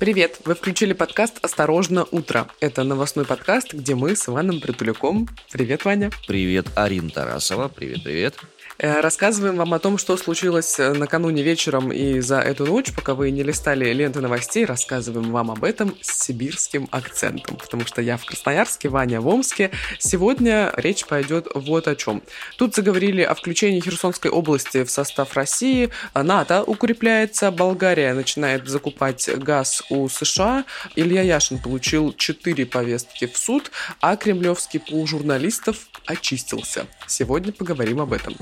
Привет! 0.00 0.40
Вы 0.46 0.54
включили 0.54 0.94
подкаст 0.94 1.44
«Осторожно, 1.44 2.06
утро». 2.10 2.48
Это 2.60 2.84
новостной 2.84 3.26
подкаст, 3.26 3.74
где 3.74 3.94
мы 3.94 4.16
с 4.16 4.30
Иваном 4.30 4.58
Притуляком. 4.58 5.28
Привет, 5.52 5.84
Ваня. 5.84 6.10
Привет, 6.26 6.68
Арина 6.74 7.10
Тарасова. 7.10 7.68
Привет, 7.68 8.02
привет. 8.02 8.34
Э, 8.82 9.00
рассказываем 9.00 9.56
вам 9.56 9.74
о 9.74 9.78
том, 9.78 9.98
что 9.98 10.16
случилось 10.16 10.78
э, 10.78 10.94
накануне 10.94 11.42
вечером 11.42 11.92
и 11.92 12.20
за 12.20 12.38
эту 12.38 12.64
ночь, 12.64 12.94
пока 12.94 13.14
вы 13.14 13.30
не 13.30 13.42
листали 13.42 13.92
ленты 13.92 14.22
новостей, 14.22 14.64
рассказываем 14.64 15.32
вам 15.32 15.50
об 15.50 15.64
этом 15.64 15.94
с 16.00 16.24
сибирским 16.24 16.88
акцентом, 16.90 17.56
потому 17.56 17.84
что 17.84 18.00
я 18.00 18.16
в 18.16 18.24
Красноярске, 18.24 18.88
Ваня 18.88 19.20
в 19.20 19.28
Омске. 19.28 19.70
Сегодня 19.98 20.72
речь 20.76 21.04
пойдет 21.04 21.48
вот 21.54 21.88
о 21.88 21.94
чем. 21.94 22.22
Тут 22.56 22.74
заговорили 22.74 23.20
о 23.20 23.34
включении 23.34 23.80
Херсонской 23.80 24.30
области 24.30 24.82
в 24.82 24.90
состав 24.90 25.34
России, 25.34 25.90
НАТО 26.14 26.62
укрепляется, 26.62 27.50
Болгария 27.50 28.14
начинает 28.14 28.66
закупать 28.66 29.28
газ 29.36 29.82
у 29.90 30.08
США, 30.08 30.64
Илья 30.96 31.20
Яшин 31.20 31.58
получил 31.58 32.14
4 32.14 32.64
повестки 32.64 33.26
в 33.26 33.36
суд, 33.36 33.70
а 34.00 34.16
кремлевский 34.16 34.80
пул 34.80 35.06
журналистов 35.06 35.88
очистился. 36.06 36.86
Сегодня 37.06 37.52
поговорим 37.52 38.00
об 38.00 38.14
этом. 38.14 38.34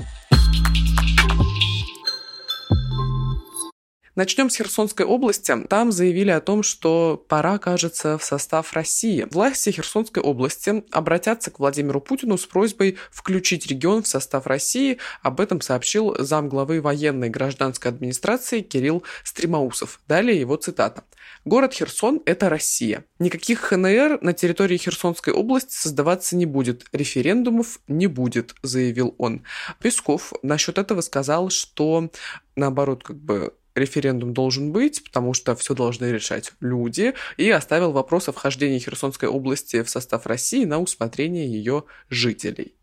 Начнем 4.19 4.49
с 4.49 4.57
Херсонской 4.57 5.05
области. 5.05 5.55
Там 5.69 5.93
заявили 5.93 6.29
о 6.31 6.41
том, 6.41 6.61
что 6.61 7.23
пора, 7.29 7.57
кажется, 7.57 8.17
в 8.17 8.23
состав 8.25 8.73
России. 8.73 9.25
Власти 9.31 9.69
Херсонской 9.69 10.21
области 10.21 10.83
обратятся 10.91 11.51
к 11.51 11.59
Владимиру 11.59 12.01
Путину 12.01 12.37
с 12.37 12.45
просьбой 12.45 12.97
включить 13.11 13.67
регион 13.67 14.03
в 14.03 14.09
состав 14.09 14.45
России. 14.45 14.97
Об 15.21 15.39
этом 15.39 15.61
сообщил 15.61 16.17
замглавы 16.19 16.81
военной 16.81 17.29
гражданской 17.29 17.91
администрации 17.91 18.59
Кирилл 18.59 19.03
Стримаусов. 19.23 20.01
Далее 20.05 20.37
его 20.37 20.57
цитата. 20.57 21.05
Город 21.45 21.73
Херсон– 21.73 22.21
это 22.25 22.49
Россия. 22.49 23.05
Никаких 23.19 23.61
ХНР 23.61 24.19
на 24.21 24.33
территории 24.33 24.75
Херсонской 24.75 25.31
области 25.31 25.73
создаваться 25.73 26.35
не 26.35 26.45
будет. 26.45 26.85
Референдумов 26.91 27.79
не 27.87 28.07
будет, 28.07 28.53
заявил 28.63 29.15
он. 29.17 29.43
Песков 29.81 30.33
насчет 30.41 30.77
этого 30.77 30.99
сказал, 30.99 31.49
что 31.49 32.11
наоборот, 32.57 33.03
как 33.03 33.15
бы 33.15 33.53
референдум 33.79 34.33
должен 34.33 34.71
быть, 34.71 35.03
потому 35.03 35.33
что 35.33 35.55
все 35.55 35.73
должны 35.73 36.05
решать 36.05 36.53
люди, 36.59 37.13
и 37.37 37.49
оставил 37.49 37.91
вопрос 37.91 38.29
о 38.29 38.31
вхождении 38.31 38.79
Херсонской 38.79 39.27
области 39.27 39.81
в 39.81 39.89
состав 39.89 40.25
России 40.25 40.65
на 40.65 40.79
усмотрение 40.79 41.47
ее 41.47 41.85
жителей. 42.09 42.75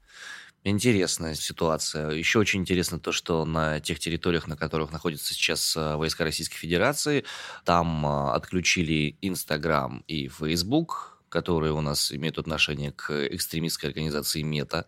Интересная 0.69 1.36
ситуация. 1.36 2.11
Еще 2.11 2.41
очень 2.41 2.62
интересно 2.62 2.98
то, 2.98 3.12
что 3.12 3.44
на 3.44 3.78
тех 3.78 4.00
территориях, 4.00 4.48
на 4.48 4.56
которых 4.56 4.91
находятся 4.91 5.33
сейчас 5.33 5.77
э, 5.77 5.94
войска 5.94 6.25
Российской 6.25 6.56
Федерации, 6.56 7.25
там 7.64 8.05
э, 8.05 8.33
отключили 8.33 9.16
Инстаграм 9.22 10.03
и 10.08 10.27
Фейсбук, 10.27 11.16
которые 11.36 11.74
у 11.74 11.82
нас 11.82 12.12
имеют 12.12 12.38
отношение 12.38 12.92
к 12.92 13.10
экстремистской 13.26 13.90
организации 13.90 14.40
МЕТА. 14.40 14.86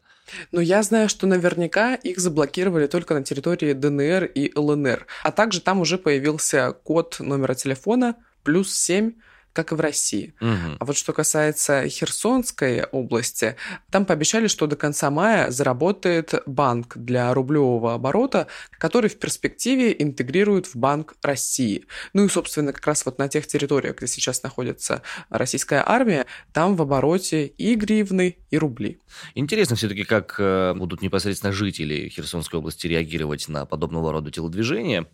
Но 0.50 0.62
я 0.62 0.82
знаю, 0.82 1.10
что 1.10 1.26
наверняка 1.26 1.94
их 1.94 2.18
заблокировали 2.18 2.86
только 2.86 3.12
на 3.12 3.22
территории 3.22 3.74
ДНР 3.74 4.24
и 4.24 4.50
ЛНР. 4.54 5.06
А 5.24 5.30
также 5.30 5.60
там 5.60 5.82
уже 5.82 5.98
появился 5.98 6.72
код 6.72 7.16
номера 7.20 7.52
телефона 7.52 8.16
плюс 8.44 8.74
7 8.74 9.12
как 9.52 9.72
и 9.72 9.74
в 9.74 9.80
России. 9.80 10.34
Угу. 10.40 10.76
А 10.78 10.84
вот 10.84 10.96
что 10.96 11.12
касается 11.12 11.88
Херсонской 11.88 12.84
области, 12.84 13.56
там 13.90 14.04
пообещали, 14.04 14.46
что 14.46 14.66
до 14.66 14.76
конца 14.76 15.10
мая 15.10 15.50
заработает 15.50 16.34
банк 16.46 16.96
для 16.96 17.32
рублевого 17.34 17.94
оборота, 17.94 18.46
который 18.72 19.10
в 19.10 19.18
перспективе 19.18 19.94
интегрируют 19.98 20.66
в 20.66 20.76
Банк 20.76 21.16
России. 21.22 21.86
Ну 22.12 22.24
и, 22.24 22.28
собственно, 22.28 22.72
как 22.72 22.86
раз 22.86 23.04
вот 23.04 23.18
на 23.18 23.28
тех 23.28 23.46
территориях, 23.46 23.96
где 23.96 24.06
сейчас 24.06 24.42
находится 24.42 25.02
российская 25.30 25.82
армия, 25.84 26.26
там 26.52 26.76
в 26.76 26.82
обороте 26.82 27.46
и 27.46 27.74
гривны, 27.74 28.38
и 28.50 28.58
рубли. 28.58 29.00
Интересно 29.34 29.76
все-таки, 29.76 30.04
как 30.04 30.36
э, 30.38 30.74
будут 30.74 31.02
непосредственно 31.02 31.52
жители 31.52 32.08
Херсонской 32.08 32.58
области 32.58 32.86
реагировать 32.86 33.48
на 33.48 33.66
подобного 33.66 34.12
рода 34.12 34.30
телодвижения. 34.30 35.06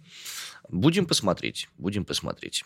Будем 0.68 1.06
посмотреть, 1.06 1.68
будем 1.76 2.04
посмотреть. 2.04 2.64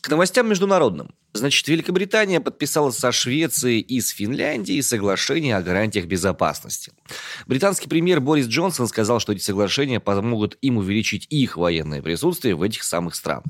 К 0.00 0.08
новостям 0.08 0.48
международным. 0.48 1.14
Значит, 1.36 1.68
Великобритания 1.68 2.40
подписала 2.40 2.90
со 2.90 3.12
Швецией 3.12 3.80
и 3.80 4.00
с 4.00 4.08
Финляндией 4.08 4.82
соглашение 4.82 5.56
о 5.56 5.62
гарантиях 5.62 6.06
безопасности. 6.06 6.92
Британский 7.46 7.88
премьер 7.88 8.20
Борис 8.20 8.46
Джонсон 8.46 8.88
сказал, 8.88 9.20
что 9.20 9.32
эти 9.32 9.42
соглашения 9.42 10.00
помогут 10.00 10.56
им 10.62 10.78
увеличить 10.78 11.26
их 11.30 11.56
военное 11.56 12.02
присутствие 12.02 12.54
в 12.54 12.62
этих 12.62 12.82
самых 12.82 13.14
странах. 13.14 13.44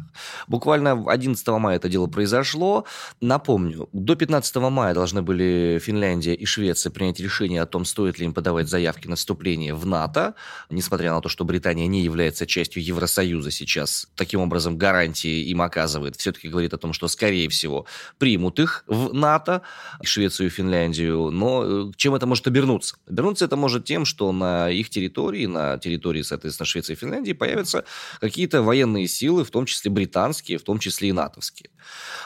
Буквально 0.49 1.05
11 1.07 1.47
мая 1.49 1.77
это 1.77 1.89
дело 1.89 2.07
произошло. 2.07 2.85
Напомню, 3.21 3.89
до 3.93 4.17
15 4.17 4.57
мая 4.57 4.95
должны 4.95 5.23
были 5.23 5.81
Финляндия 5.83 6.35
и 6.35 6.45
Швеция 6.45 6.91
принять 6.91 7.21
решение 7.21 7.63
о 7.63 7.67
том, 7.67 7.85
стоит 7.85 8.19
ли 8.19 8.25
им 8.25 8.35
подавать 8.35 8.69
заявки 8.69 9.07
на 9.07 9.17
вступление 9.17 9.75
в 9.75 9.87
НАТО, 9.87 10.35
несмотря 10.71 11.13
на 11.13 11.21
то, 11.21 11.29
что 11.29 11.45
Британия 11.45 11.87
не 11.87 12.03
является 12.03 12.47
частью 12.47 12.83
Евросоюза 12.83 13.51
сейчас. 13.51 14.09
Таким 14.17 14.41
образом, 14.41 14.79
гарантии 14.79 15.45
им 15.45 15.63
оказывает. 15.63 16.17
Все-таки 16.17 16.49
говорит 16.49 16.73
о 16.75 16.79
том, 16.79 16.93
что, 16.93 17.09
скорее 17.09 17.49
всего, 17.49 17.76
всего, 17.77 17.87
примут 18.19 18.59
их 18.61 18.85
в 18.87 19.13
НАТО, 19.13 19.63
Швецию 20.03 20.47
и 20.47 20.51
Финляндию, 20.51 21.31
но 21.31 21.65
э, 21.65 21.93
чем 21.97 22.15
это 22.15 22.27
может 22.27 22.47
обернуться? 22.47 22.97
Обернуться 23.09 23.45
это 23.45 23.57
может 23.57 23.85
тем, 23.85 24.05
что 24.05 24.33
на 24.33 24.71
их 24.71 24.91
территории, 24.91 25.47
на 25.47 25.79
территории, 25.79 26.23
соответственно, 26.23 26.67
Швеции 26.67 26.93
и 26.93 26.97
Финляндии 26.97 27.33
появятся 27.33 27.85
какие-то 28.21 28.63
военные 28.63 29.09
силы, 29.09 29.45
в 29.45 29.51
том 29.51 29.67
числе 29.67 29.91
британские, 29.91 30.59
в 30.59 30.63
том 30.63 30.79
числе 30.79 31.09
и 31.09 31.13
натовские. 31.13 31.71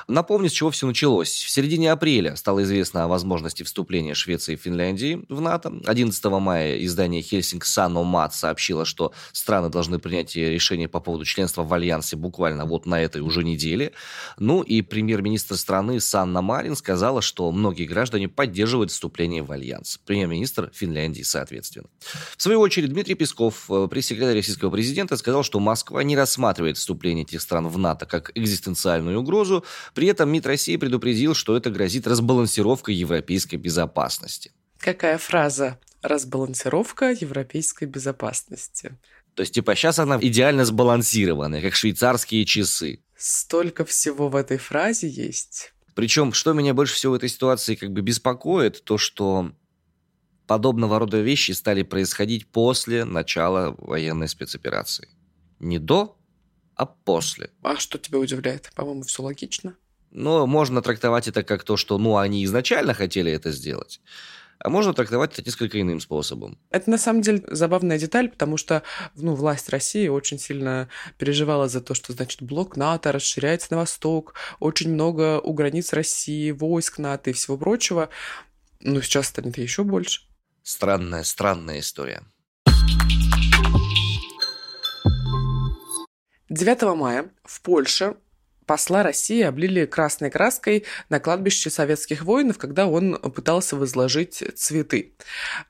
Напомню, 0.09 0.49
с 0.49 0.53
чего 0.53 0.71
все 0.71 0.87
началось. 0.87 1.31
В 1.31 1.51
середине 1.51 1.93
апреля 1.93 2.37
стало 2.37 2.63
известно 2.63 3.05
о 3.05 3.09
возможности 3.09 3.63
вступления 3.63 4.15
Швеции 4.15 4.55
и 4.55 4.57
Финляндии 4.57 5.25
в 5.29 5.41
НАТО. 5.41 5.73
11 5.87 6.25
мая 6.25 6.85
издание 6.85 7.23
Хельсинг 7.23 7.65
Саномат 7.65 8.35
сообщило, 8.35 8.85
что 8.85 9.13
страны 9.33 9.69
должны 9.69 9.99
принять 9.99 10.35
решение 10.37 10.89
по 10.89 11.01
поводу 11.01 11.25
членства 11.25 11.63
в 11.63 11.73
Альянсе 11.73 12.17
буквально 12.17 12.65
вот 12.65 12.87
на 12.87 13.01
этой 13.01 13.21
уже 13.21 13.45
неделе. 13.45 13.93
Ну 14.39 14.63
и 14.63 14.83
премьер-министр 14.83 15.40
премьер-министр 15.41 15.57
страны 15.57 16.01
Санна 16.01 16.43
Марин 16.43 16.77
сказала, 16.77 17.23
что 17.23 17.51
многие 17.51 17.87
граждане 17.87 18.29
поддерживают 18.29 18.91
вступление 18.91 19.43
в 19.43 19.51
Альянс. 19.53 19.99
Премьер-министр 20.05 20.71
Финляндии, 20.75 21.23
соответственно. 21.23 21.87
В 22.37 22.43
свою 22.43 22.61
очередь, 22.61 22.91
Дмитрий 22.91 23.15
Песков, 23.15 23.71
э, 23.71 23.89
пресс-секретарь 23.91 24.37
российского 24.37 24.71
президента, 24.71 25.17
сказал, 25.17 25.43
что 25.43 25.61
Москва 25.61 26.03
не 26.03 26.17
рассматривает 26.17 26.77
вступление 26.77 27.25
этих 27.25 27.41
стран 27.41 27.69
в 27.69 27.79
НАТО 27.79 28.07
как 28.07 28.33
экзистенциальную 28.35 29.21
угрозу. 29.21 29.65
При 29.95 30.09
этом 30.09 30.31
МИД 30.31 30.47
России 30.47 30.77
предупредил, 30.77 31.35
что 31.35 31.57
это 31.57 31.71
грозит 31.71 32.07
разбалансировкой 32.07 32.95
европейской 32.95 33.57
безопасности. 33.57 34.53
Какая 34.79 35.19
фраза? 35.19 35.79
Разбалансировка 36.03 37.11
европейской 37.21 37.85
безопасности. 37.85 38.99
То 39.35 39.43
есть, 39.43 39.55
типа, 39.55 39.75
сейчас 39.75 39.99
она 39.99 40.19
идеально 40.21 40.65
сбалансированная, 40.65 41.63
как 41.63 41.75
швейцарские 41.75 42.45
часы. 42.45 43.01
Столько 43.23 43.85
всего 43.85 44.31
в 44.31 44.35
этой 44.35 44.57
фразе 44.57 45.07
есть. 45.07 45.75
Причем, 45.95 46.33
что 46.33 46.55
меня 46.55 46.73
больше 46.73 46.95
всего 46.95 47.13
в 47.13 47.17
этой 47.17 47.29
ситуации 47.29 47.75
как 47.75 47.93
бы 47.93 48.01
беспокоит, 48.01 48.83
то, 48.83 48.97
что 48.97 49.53
подобного 50.47 50.99
рода 50.99 51.21
вещи 51.21 51.51
стали 51.51 51.83
происходить 51.83 52.47
после 52.47 53.05
начала 53.05 53.75
военной 53.77 54.27
спецоперации. 54.27 55.11
Не 55.59 55.79
до, 55.79 56.17
а 56.75 56.87
после. 56.87 57.51
А 57.61 57.77
что 57.77 57.99
тебя 57.99 58.19
удивляет? 58.19 58.71
По-моему, 58.75 59.03
все 59.03 59.23
логично. 59.23 59.77
Ну, 60.13 60.47
можно 60.47 60.81
трактовать 60.81 61.29
это 61.29 61.43
как 61.43 61.63
то, 61.63 61.77
что, 61.77 61.99
ну, 61.99 62.17
они 62.17 62.43
изначально 62.47 62.95
хотели 62.95 63.31
это 63.31 63.53
сделать 63.53 64.01
а 64.63 64.69
можно 64.69 64.93
трактовать 64.93 65.33
это 65.33 65.43
несколько 65.49 65.81
иным 65.81 66.01
способом. 66.01 66.59
Это 66.71 66.91
на 66.91 66.99
самом 66.99 67.23
деле 67.23 67.43
забавная 67.49 67.99
деталь, 67.99 68.29
потому 68.29 68.59
что 68.59 68.83
ну, 69.17 69.35
власть 69.35 69.71
России 69.71 70.07
очень 70.09 70.39
сильно 70.39 70.89
переживала 71.19 71.67
за 71.67 71.81
то, 71.81 71.95
что 71.95 72.13
значит 72.13 72.43
блок 72.43 72.77
НАТО 72.77 73.11
расширяется 73.11 73.69
на 73.71 73.79
восток, 73.79 74.35
очень 74.59 74.93
много 74.93 75.41
у 75.41 75.55
границ 75.55 75.93
России, 75.95 76.51
войск 76.51 76.99
НАТО 76.99 77.31
и 77.31 77.33
всего 77.33 77.57
прочего. 77.57 78.11
Но 78.81 79.01
сейчас 79.01 79.29
станет 79.29 79.57
еще 79.57 79.83
больше. 79.83 80.23
Странная, 80.63 81.25
странная 81.25 81.81
история. 81.81 82.23
9 86.51 86.83
мая 86.97 87.31
в 87.45 87.63
Польше 87.63 88.17
посла 88.71 89.03
России 89.03 89.43
облили 89.43 89.85
красной 89.85 90.31
краской 90.31 90.85
на 91.09 91.19
кладбище 91.19 91.71
советских 91.71 92.23
воинов, 92.23 92.57
когда 92.57 92.87
он 92.87 93.17
пытался 93.17 93.75
возложить 93.75 94.45
цветы. 94.55 95.15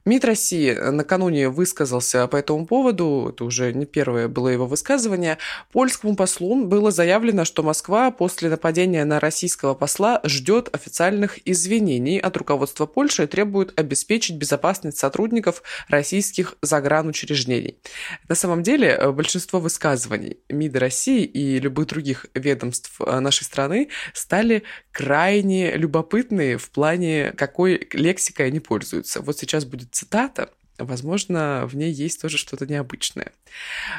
МИД 0.05 0.27
России 0.27 0.75
накануне 0.75 1.49
высказался 1.49 2.27
по 2.27 2.37
этому 2.37 2.67
поводу, 2.67 3.31
это 3.33 3.45
уже 3.47 3.73
не 3.73 3.87
первое 3.87 4.29
было 4.29 4.49
его 4.49 4.67
высказывание, 4.67 5.39
польскому 5.73 6.15
послу 6.15 6.67
было 6.67 6.91
заявлено, 6.91 7.47
что 7.47 7.63
Москва 7.63 8.11
после 8.11 8.51
нападения 8.51 9.07
на 9.07 9.19
российского 9.19 9.73
посла 9.73 10.21
ждет 10.25 10.69
официальных 10.75 11.39
извинений 11.49 12.19
от 12.19 12.37
руководства 12.37 12.85
Польши 12.85 13.25
и 13.25 13.27
требует 13.27 13.81
обеспечить 13.81 14.37
безопасность 14.37 14.99
сотрудников 14.99 15.63
российских 15.89 16.57
загранучреждений. 16.61 17.79
На 18.29 18.35
самом 18.35 18.63
деле, 18.63 19.11
большинство 19.13 19.59
высказываний 19.59 20.37
МИДа 20.51 20.81
России 20.81 21.25
и 21.25 21.59
любых 21.59 21.87
других 21.87 22.27
ведомств 22.35 22.90
Э, 23.01 23.21
нашей 23.21 23.45
страны 23.45 23.89
стали 24.15 24.63
крайне 24.93 25.77
любопытные 25.77 26.59
в 26.59 26.71
плане, 26.71 27.33
какой 27.37 27.89
лексикой 27.93 28.47
они 28.47 28.61
пользуются. 28.61 29.21
Вот 29.21 29.39
сейчас 29.39 29.65
будет 29.65 29.95
цитата 29.95 30.51
Возможно, 30.81 31.67
в 31.67 31.77
ней 31.77 31.93
есть 31.93 32.23
тоже 32.23 32.39
что-то 32.39 32.67
необычное. 32.67 33.33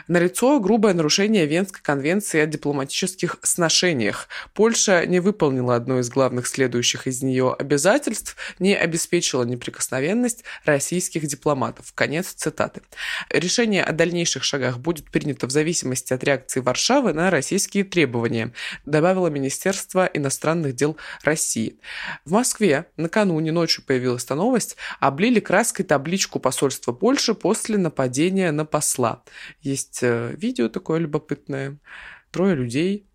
Налицо 0.07 0.60
грубое 0.60 0.94
нарушение 0.94 1.45
Венской 1.45 1.81
конвенции 1.83 2.39
о 2.39 2.45
дипломатических 2.45 3.38
сношениях. 3.44 4.28
Польша 4.54 5.06
не 5.06 5.19
выполнила 5.19 5.75
одно 5.75 6.00
из 6.00 6.10
главных 6.10 6.48
следующих 6.48 7.07
из 7.07 7.22
нее 7.22 7.56
обязательств, 7.57 8.36
не 8.60 8.75
обеспечила 8.75 9.44
неприкосновенность 9.44 10.44
российских 10.66 11.28
дипломатов. 11.28 11.94
Конец 11.94 12.30
цитаты. 12.33 12.81
Решение 13.30 13.84
о 13.84 13.92
дальнейших 13.92 14.44
шагах 14.44 14.80
будет 14.80 15.12
принято 15.12 15.48
в 15.48 15.51
зависимости 15.51 16.13
от 16.13 16.24
реакции 16.24 16.62
Варшавы 16.62 17.13
на 17.13 17.30
российские 17.30 17.84
требования, 17.84 18.54
добавило 18.86 19.27
Министерство 19.27 20.06
иностранных 20.06 20.75
дел 20.75 20.98
России. 21.24 21.80
В 22.25 22.31
Москве 22.31 22.88
накануне 22.98 23.51
ночью 23.51 23.84
появилась 23.86 24.27
новость, 24.36 24.77
облили 25.00 25.39
краской 25.39 25.84
табличку 25.86 26.39
посольства 26.39 26.70
посольства 26.71 26.94
Польши 26.94 27.33
после 27.33 27.77
нападения 27.77 28.51
на 28.51 28.65
посла. 28.65 29.23
Есть 29.62 30.00
э, 30.03 30.33
видео 30.38 30.69
такое 30.69 31.00
любопытное. 31.00 31.77
Трое 32.31 32.56
людей 32.56 33.06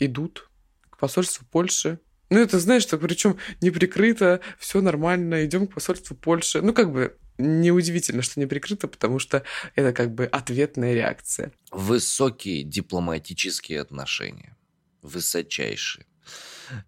идут 0.00 0.50
к 0.90 0.98
посольству 0.98 1.46
Польши. 1.50 2.00
Ну, 2.30 2.40
это, 2.40 2.58
знаешь, 2.58 2.86
так 2.86 3.00
причем 3.00 3.36
не 3.60 3.70
прикрыто, 3.70 4.40
все 4.58 4.80
нормально, 4.80 5.44
идем 5.44 5.68
к 5.68 5.74
посольству 5.74 6.16
Польши. 6.16 6.60
Ну, 6.60 6.74
как 6.74 6.92
бы 6.92 7.16
неудивительно, 7.38 8.22
что 8.22 8.40
не 8.40 8.46
прикрыто, 8.46 8.88
потому 8.88 9.20
что 9.20 9.44
это 9.76 9.92
как 9.92 10.12
бы 10.12 10.24
ответная 10.26 10.94
реакция. 10.94 11.52
Высокие 11.70 12.64
дипломатические 12.64 13.80
отношения. 13.80 14.56
Высочайшие. 15.02 16.06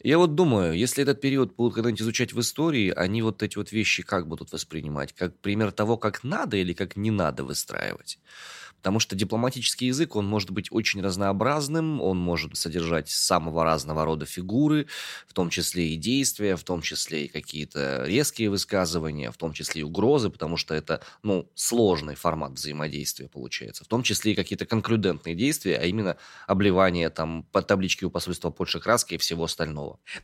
Я 0.03 0.19
вот 0.19 0.35
думаю, 0.35 0.75
если 0.77 1.03
этот 1.03 1.21
период 1.21 1.55
будут 1.57 1.75
когда-нибудь 1.75 2.01
изучать 2.03 2.33
в 2.33 2.41
истории, 2.41 2.91
они 2.91 3.23
вот 3.23 3.43
эти 3.43 3.57
вот 3.59 3.73
вещи 3.73 4.03
как 4.03 4.27
будут 4.29 4.53
воспринимать? 4.53 5.13
Как 5.13 5.39
пример 5.41 5.73
того, 5.73 5.97
как 5.97 6.25
надо 6.25 6.57
или 6.57 6.73
как 6.73 6.97
не 6.97 7.11
надо 7.11 7.45
выстраивать? 7.45 8.19
Потому 8.79 9.01
что 9.01 9.17
дипломатический 9.17 9.87
язык, 9.87 10.15
он 10.17 10.27
может 10.27 10.51
быть 10.51 10.69
очень 10.71 11.01
разнообразным, 11.03 12.01
он 12.01 12.19
может 12.19 12.57
содержать 12.57 13.09
самого 13.09 13.65
разного 13.65 14.05
рода 14.05 14.27
фигуры, 14.27 14.87
в 15.27 15.33
том 15.35 15.51
числе 15.51 15.89
и 15.89 15.97
действия, 15.97 16.57
в 16.57 16.63
том 16.63 16.83
числе 16.83 17.25
и 17.25 17.29
какие-то 17.29 18.05
резкие 18.07 18.51
высказывания, 18.51 19.31
в 19.33 19.37
том 19.37 19.53
числе 19.53 19.81
и 19.81 19.85
угрозы, 19.85 20.31
потому 20.31 20.57
что 20.57 20.75
это, 20.75 21.03
ну, 21.23 21.51
сложный 21.55 22.15
формат 22.15 22.53
взаимодействия 22.53 23.29
получается, 23.29 23.85
в 23.85 23.89
том 23.89 24.03
числе 24.05 24.33
и 24.33 24.35
какие-то 24.37 24.67
конклюдентные 24.67 25.35
действия, 25.35 25.79
а 25.79 25.85
именно 25.85 26.17
обливание 26.47 27.11
там 27.11 27.45
по 27.53 27.63
табличке 27.63 28.07
у 28.07 28.11
посольства 28.11 28.51
Польши 28.51 28.79
краской 28.79 29.17
и 29.17 29.19
всего 29.19 29.45
остального. 29.45 29.66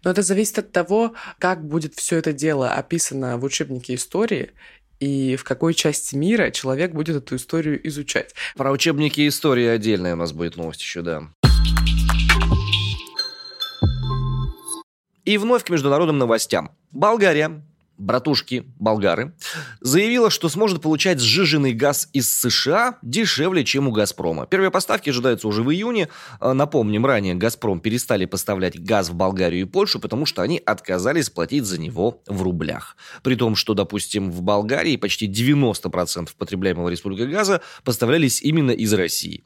Но 0.05 0.11
это 0.11 0.23
зависит 0.23 0.59
от 0.59 0.73
того, 0.73 1.15
как 1.39 1.67
будет 1.67 1.95
все 1.95 2.17
это 2.17 2.33
дело 2.33 2.71
описано 2.71 3.39
в 3.39 3.45
учебнике 3.45 3.95
истории 3.95 4.53
и 5.01 5.37
в 5.37 5.45
какой 5.45 5.75
части 5.75 6.15
мира 6.15 6.51
человек 6.51 6.93
будет 6.93 7.17
эту 7.17 7.37
историю 7.37 7.87
изучать. 7.89 8.35
Про 8.57 8.71
учебники 8.71 9.27
истории 9.27 9.67
отдельная 9.67 10.15
у 10.15 10.17
нас 10.17 10.33
будет 10.33 10.57
новость 10.57 10.81
еще, 10.81 11.03
да. 11.03 11.29
И 15.25 15.39
вновь 15.39 15.65
к 15.65 15.71
международным 15.71 16.19
новостям. 16.19 16.77
Болгария 16.91 17.65
братушки 17.99 18.65
болгары, 18.79 19.35
заявила, 19.81 20.31
что 20.31 20.49
сможет 20.49 20.83
получать 20.83 21.21
сжиженный 21.21 21.73
газ 21.73 22.09
из 22.13 22.33
США 22.33 22.99
дешевле, 23.03 23.65
чем 23.65 23.89
у 23.89 23.93
«Газпрома». 23.93 24.47
Первые 24.47 24.71
поставки 24.71 25.11
ожидаются 25.11 25.49
уже 25.49 25.63
в 25.63 25.71
июне. 25.71 26.09
А, 26.41 26.55
напомним, 26.55 27.07
ранее 27.07 27.35
«Газпром» 27.35 27.81
перестали 27.81 28.25
поставлять 28.25 28.83
газ 28.83 29.11
в 29.11 29.15
Болгарию 29.15 29.63
и 29.63 29.65
Польшу, 29.65 30.01
потому 30.01 30.27
что 30.27 30.43
они 30.43 30.61
отказались 30.65 31.31
платить 31.31 31.65
за 31.65 31.81
него 31.81 32.21
в 32.27 32.43
рублях. 32.43 32.97
При 33.23 33.37
том, 33.37 33.55
что, 33.57 33.75
допустим, 33.75 34.31
в 34.31 34.43
Болгарии 34.43 34.97
почти 34.97 35.29
90% 35.29 36.31
потребляемого 36.37 36.89
республикой 36.89 37.29
газа 37.29 37.61
поставлялись 37.85 38.43
именно 38.43 38.71
из 38.71 38.93
России. 38.93 39.45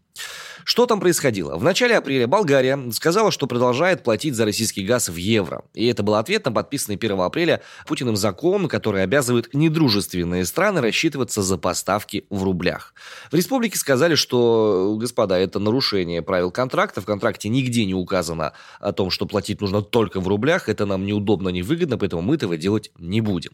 Что 0.69 0.87
там 0.87 0.99
происходило? 0.99 1.57
В 1.57 1.63
начале 1.63 1.97
апреля 1.97 2.27
Болгария 2.27 2.91
сказала, 2.91 3.31
что 3.31 3.47
продолжает 3.47 4.03
платить 4.03 4.35
за 4.35 4.45
российский 4.45 4.85
газ 4.85 5.09
в 5.09 5.15
евро. 5.15 5.63
И 5.75 5.87
это 5.87 6.03
был 6.03 6.17
ответ 6.17 6.45
на 6.45 6.51
подписанный 6.51 6.97
1 6.97 7.21
апреля 7.21 7.63
Путиным 7.87 8.17
закон, 8.17 8.67
который 8.67 9.05
обязывает 9.05 9.55
недружественные 9.55 10.45
страны 10.45 10.81
рассчитываться 10.81 11.41
за 11.41 11.57
поставки 11.57 12.27
в 12.31 12.43
рублях. 12.43 12.95
В 13.31 13.37
республике 13.37 13.79
сказали, 13.79 14.17
что, 14.17 14.97
господа, 14.99 15.39
это 15.39 15.61
нарушение 15.61 16.21
правил 16.21 16.51
контракта. 16.51 17.01
В 17.01 17.05
контракте 17.05 17.49
нигде 17.49 17.85
не 17.85 17.95
указано 17.95 18.53
о 18.81 18.91
том, 18.91 19.11
что 19.11 19.27
платить 19.27 19.61
нужно 19.61 19.83
только 19.83 20.19
в 20.19 20.27
рублях. 20.27 20.69
Это 20.69 20.85
нам 20.85 21.07
неудобно, 21.07 21.51
невыгодно, 21.51 21.97
поэтому 21.97 22.23
мы 22.23 22.35
этого 22.35 22.57
делать 22.57 22.91
не 22.99 23.21
будем. 23.21 23.53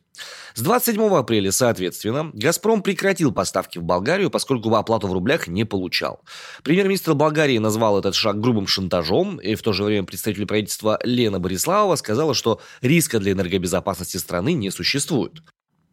С 0.55 0.63
27 0.63 1.15
апреля, 1.15 1.53
соответственно, 1.53 2.31
«Газпром» 2.33 2.81
прекратил 2.81 3.33
поставки 3.33 3.77
в 3.77 3.83
Болгарию, 3.83 4.31
поскольку 4.31 4.75
оплату 4.75 5.09
в 5.09 5.13
рублях 5.13 5.47
не 5.47 5.65
получал. 5.67 6.23
Премьер-министр 6.63 7.02
Премьер-министр 7.03 7.15
Болгарии 7.15 7.59
назвал 7.59 7.99
этот 7.99 8.15
шаг 8.15 8.41
грубым 8.41 8.69
шантажом, 8.69 9.39
и 9.39 9.57
в 9.57 9.63
то 9.63 9.73
же 9.73 9.83
время 9.83 10.05
представитель 10.05 10.47
правительства 10.47 11.01
Лена 11.03 11.41
Бориславова 11.41 11.97
сказала, 11.97 12.33
что 12.33 12.61
риска 12.81 13.19
для 13.19 13.33
энергобезопасности 13.33 14.19
страны 14.19 14.53
не 14.53 14.71
существует. 14.71 15.43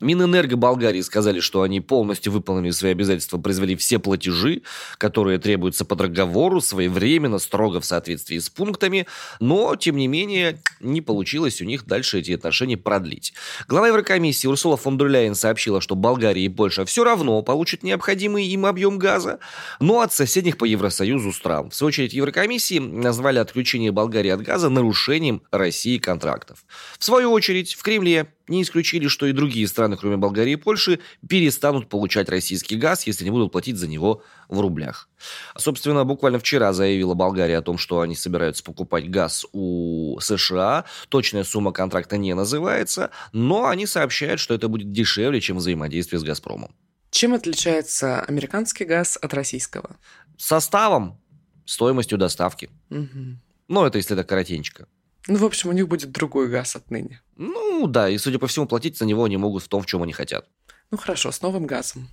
Минэнерго 0.01 0.55
Болгарии 0.55 1.01
сказали, 1.01 1.39
что 1.39 1.61
они 1.61 1.81
полностью 1.81 2.31
выполнили 2.31 2.71
свои 2.71 2.91
обязательства, 2.91 3.37
произвели 3.37 3.75
все 3.75 3.99
платежи, 3.99 4.61
которые 4.97 5.39
требуются 5.39 5.85
по 5.85 5.95
договору, 5.95 6.61
своевременно, 6.61 7.39
строго 7.39 7.81
в 7.81 7.85
соответствии 7.85 8.37
с 8.37 8.49
пунктами, 8.49 9.07
но, 9.39 9.75
тем 9.75 9.97
не 9.97 10.07
менее, 10.07 10.59
не 10.79 11.01
получилось 11.01 11.61
у 11.61 11.65
них 11.65 11.85
дальше 11.85 12.19
эти 12.19 12.31
отношения 12.31 12.77
продлить. 12.77 13.33
Глава 13.67 13.87
Еврокомиссии 13.87 14.47
Урсула 14.47 14.77
фон 14.77 14.97
дер 14.97 15.07
Ляйен 15.07 15.35
сообщила, 15.35 15.81
что 15.81 15.95
Болгария 15.95 16.45
и 16.45 16.49
Польша 16.49 16.85
все 16.85 17.03
равно 17.03 17.41
получат 17.41 17.83
необходимый 17.83 18.45
им 18.47 18.65
объем 18.65 18.97
газа, 18.97 19.39
но 19.79 20.01
от 20.01 20.13
соседних 20.13 20.57
по 20.57 20.65
Евросоюзу 20.65 21.33
стран. 21.33 21.69
В 21.69 21.75
свою 21.75 21.89
очередь, 21.89 22.13
Еврокомиссии 22.13 22.79
назвали 22.79 23.39
отключение 23.39 23.91
Болгарии 23.91 24.29
от 24.29 24.41
газа 24.41 24.69
нарушением 24.69 25.41
России 25.51 25.97
контрактов. 25.97 26.65
В 26.97 27.03
свою 27.03 27.31
очередь, 27.31 27.73
в 27.73 27.83
Кремле 27.83 28.27
не 28.49 28.63
исключили, 28.63 29.07
что 29.07 29.25
и 29.25 29.31
другие 29.31 29.67
страны, 29.67 29.97
кроме 29.97 30.17
Болгарии 30.17 30.53
и 30.53 30.55
Польши, 30.55 30.99
перестанут 31.27 31.87
получать 31.89 32.29
российский 32.29 32.75
газ, 32.75 33.07
если 33.07 33.23
не 33.23 33.31
будут 33.31 33.51
платить 33.51 33.77
за 33.77 33.87
него 33.87 34.23
в 34.47 34.59
рублях. 34.59 35.09
Собственно, 35.57 36.03
буквально 36.05 36.39
вчера 36.39 36.73
заявила 36.73 37.13
Болгария 37.13 37.57
о 37.57 37.61
том, 37.61 37.77
что 37.77 38.01
они 38.01 38.15
собираются 38.15 38.63
покупать 38.63 39.09
газ 39.09 39.45
у 39.53 40.19
США. 40.19 40.85
Точная 41.09 41.43
сумма 41.43 41.71
контракта 41.71 42.17
не 42.17 42.33
называется, 42.33 43.11
но 43.31 43.67
они 43.67 43.85
сообщают, 43.85 44.39
что 44.39 44.53
это 44.53 44.67
будет 44.67 44.91
дешевле, 44.91 45.39
чем 45.41 45.57
взаимодействие 45.57 46.19
с 46.19 46.23
«Газпромом». 46.23 46.75
Чем 47.11 47.33
отличается 47.33 48.21
американский 48.21 48.85
газ 48.85 49.17
от 49.19 49.33
российского? 49.33 49.95
Составом, 50.37 51.19
стоимостью 51.65 52.17
доставки. 52.17 52.69
Угу. 52.89 53.37
Ну, 53.67 53.85
это 53.85 53.97
если 53.97 54.15
это 54.15 54.23
коротенько. 54.23 54.87
Ну, 55.29 55.37
в 55.37 55.45
общем, 55.45 55.69
у 55.69 55.73
них 55.73 55.87
будет 55.87 56.11
другой 56.11 56.49
газ 56.49 56.75
отныне. 56.75 57.21
Ну, 57.37 57.85
да, 57.85 58.09
и, 58.09 58.17
судя 58.17 58.39
по 58.39 58.47
всему, 58.47 58.65
платить 58.65 58.97
за 58.97 59.05
него 59.05 59.23
они 59.25 59.37
могут 59.37 59.61
в 59.63 59.67
том, 59.67 59.83
в 59.83 59.85
чем 59.85 60.01
они 60.01 60.11
хотят. 60.11 60.47
Ну, 60.89 60.97
хорошо, 60.97 61.31
с 61.31 61.41
новым 61.43 61.67
газом. 61.67 62.09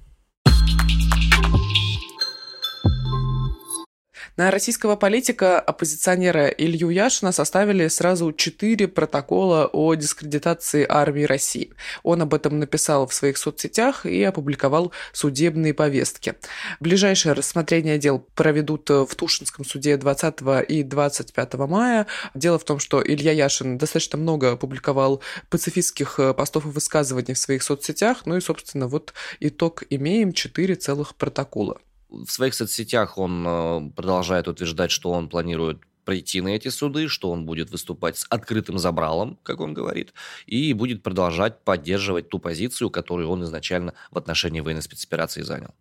На 4.36 4.50
российского 4.50 4.96
политика 4.96 5.58
оппозиционера 5.58 6.48
Илью 6.48 6.90
Яшина 6.90 7.32
составили 7.32 7.88
сразу 7.88 8.34
четыре 8.34 8.86
протокола 8.86 9.66
о 9.72 9.94
дискредитации 9.94 10.84
армии 10.86 11.22
России. 11.22 11.72
Он 12.02 12.20
об 12.20 12.34
этом 12.34 12.58
написал 12.58 13.06
в 13.06 13.14
своих 13.14 13.38
соцсетях 13.38 14.04
и 14.04 14.22
опубликовал 14.22 14.92
судебные 15.14 15.72
повестки. 15.72 16.34
Ближайшее 16.80 17.32
рассмотрение 17.32 17.96
дел 17.96 18.18
проведут 18.34 18.90
в 18.90 19.08
Тушинском 19.14 19.64
суде 19.64 19.96
20 19.96 20.40
и 20.68 20.82
25 20.82 21.54
мая. 21.54 22.06
Дело 22.34 22.58
в 22.58 22.64
том, 22.64 22.78
что 22.78 23.02
Илья 23.02 23.32
Яшин 23.32 23.78
достаточно 23.78 24.18
много 24.18 24.52
опубликовал 24.52 25.22
пацифистских 25.48 26.20
постов 26.36 26.66
и 26.66 26.68
высказываний 26.68 27.32
в 27.32 27.38
своих 27.38 27.62
соцсетях. 27.62 28.26
Ну 28.26 28.36
и, 28.36 28.42
собственно, 28.42 28.86
вот 28.86 29.14
итог 29.40 29.84
имеем 29.88 30.34
четыре 30.34 30.74
целых 30.74 31.14
протокола. 31.14 31.78
В 32.08 32.28
своих 32.28 32.54
соцсетях 32.54 33.18
он 33.18 33.44
э, 33.46 33.90
продолжает 33.94 34.48
утверждать, 34.48 34.90
что 34.90 35.10
он 35.10 35.28
планирует 35.28 35.80
прийти 36.04 36.40
на 36.40 36.48
эти 36.48 36.68
суды, 36.68 37.08
что 37.08 37.30
он 37.30 37.44
будет 37.44 37.70
выступать 37.70 38.16
с 38.16 38.26
открытым 38.30 38.78
забралом, 38.78 39.38
как 39.42 39.60
он 39.60 39.74
говорит, 39.74 40.14
и 40.46 40.72
будет 40.72 41.02
продолжать 41.02 41.64
поддерживать 41.64 42.28
ту 42.28 42.38
позицию, 42.38 42.90
которую 42.90 43.28
он 43.28 43.44
изначально 43.44 43.92
в 44.10 44.18
отношении 44.18 44.60
военной 44.60 44.82
спецоперации 44.82 45.42
занял. 45.42 45.74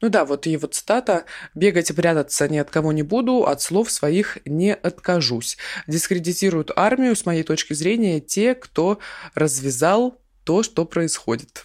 Ну 0.00 0.08
да, 0.08 0.24
вот 0.24 0.46
его 0.46 0.66
цитата 0.66 1.24
«Бегать 1.54 1.90
и 1.90 1.92
прятаться 1.92 2.48
ни 2.48 2.58
от 2.58 2.68
кого 2.68 2.92
не 2.92 3.04
буду, 3.04 3.46
от 3.46 3.62
слов 3.62 3.90
своих 3.92 4.38
не 4.44 4.74
откажусь». 4.74 5.56
Дискредитируют 5.86 6.72
армию, 6.74 7.14
с 7.14 7.24
моей 7.24 7.44
точки 7.44 7.74
зрения, 7.74 8.20
те, 8.20 8.56
кто 8.56 8.98
развязал 9.34 10.20
то, 10.42 10.64
что 10.64 10.84
происходит. 10.84 11.64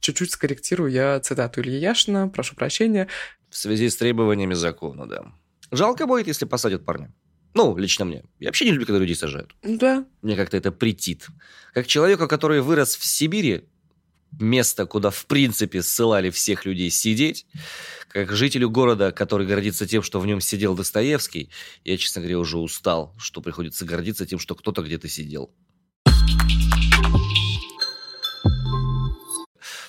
Чуть-чуть 0.00 0.30
скорректирую 0.30 0.92
я 0.92 1.18
цитату 1.18 1.60
Ильи 1.60 1.78
Яшина, 1.78 2.28
прошу 2.28 2.54
прощения. 2.54 3.08
В 3.50 3.56
связи 3.56 3.88
с 3.88 3.96
требованиями 3.96 4.54
закона, 4.54 5.06
да. 5.06 5.32
Жалко 5.70 6.06
будет, 6.06 6.26
если 6.26 6.44
посадят 6.44 6.84
парня. 6.84 7.12
Ну, 7.54 7.76
лично 7.76 8.04
мне. 8.04 8.24
Я 8.38 8.48
вообще 8.48 8.66
не 8.66 8.72
люблю, 8.72 8.86
когда 8.86 9.00
людей 9.00 9.16
сажают. 9.16 9.54
Ну 9.62 9.78
да. 9.78 10.06
Мне 10.22 10.36
как-то 10.36 10.56
это 10.56 10.70
претит. 10.70 11.26
Как 11.72 11.86
человеку, 11.86 12.28
который 12.28 12.60
вырос 12.60 12.96
в 12.96 13.04
Сибири, 13.04 13.64
место, 14.38 14.86
куда 14.86 15.10
в 15.10 15.26
принципе 15.26 15.82
ссылали 15.82 16.30
всех 16.30 16.64
людей 16.66 16.90
сидеть, 16.90 17.46
как 18.08 18.32
жителю 18.32 18.70
города, 18.70 19.12
который 19.12 19.46
гордится 19.46 19.86
тем, 19.86 20.02
что 20.02 20.20
в 20.20 20.26
нем 20.26 20.40
сидел 20.40 20.74
Достоевский, 20.74 21.50
я, 21.84 21.96
честно 21.96 22.20
говоря, 22.20 22.38
уже 22.38 22.58
устал, 22.58 23.14
что 23.18 23.40
приходится 23.40 23.84
гордиться 23.84 24.26
тем, 24.26 24.38
что 24.38 24.54
кто-то 24.54 24.82
где-то 24.82 25.08
сидел. 25.08 25.50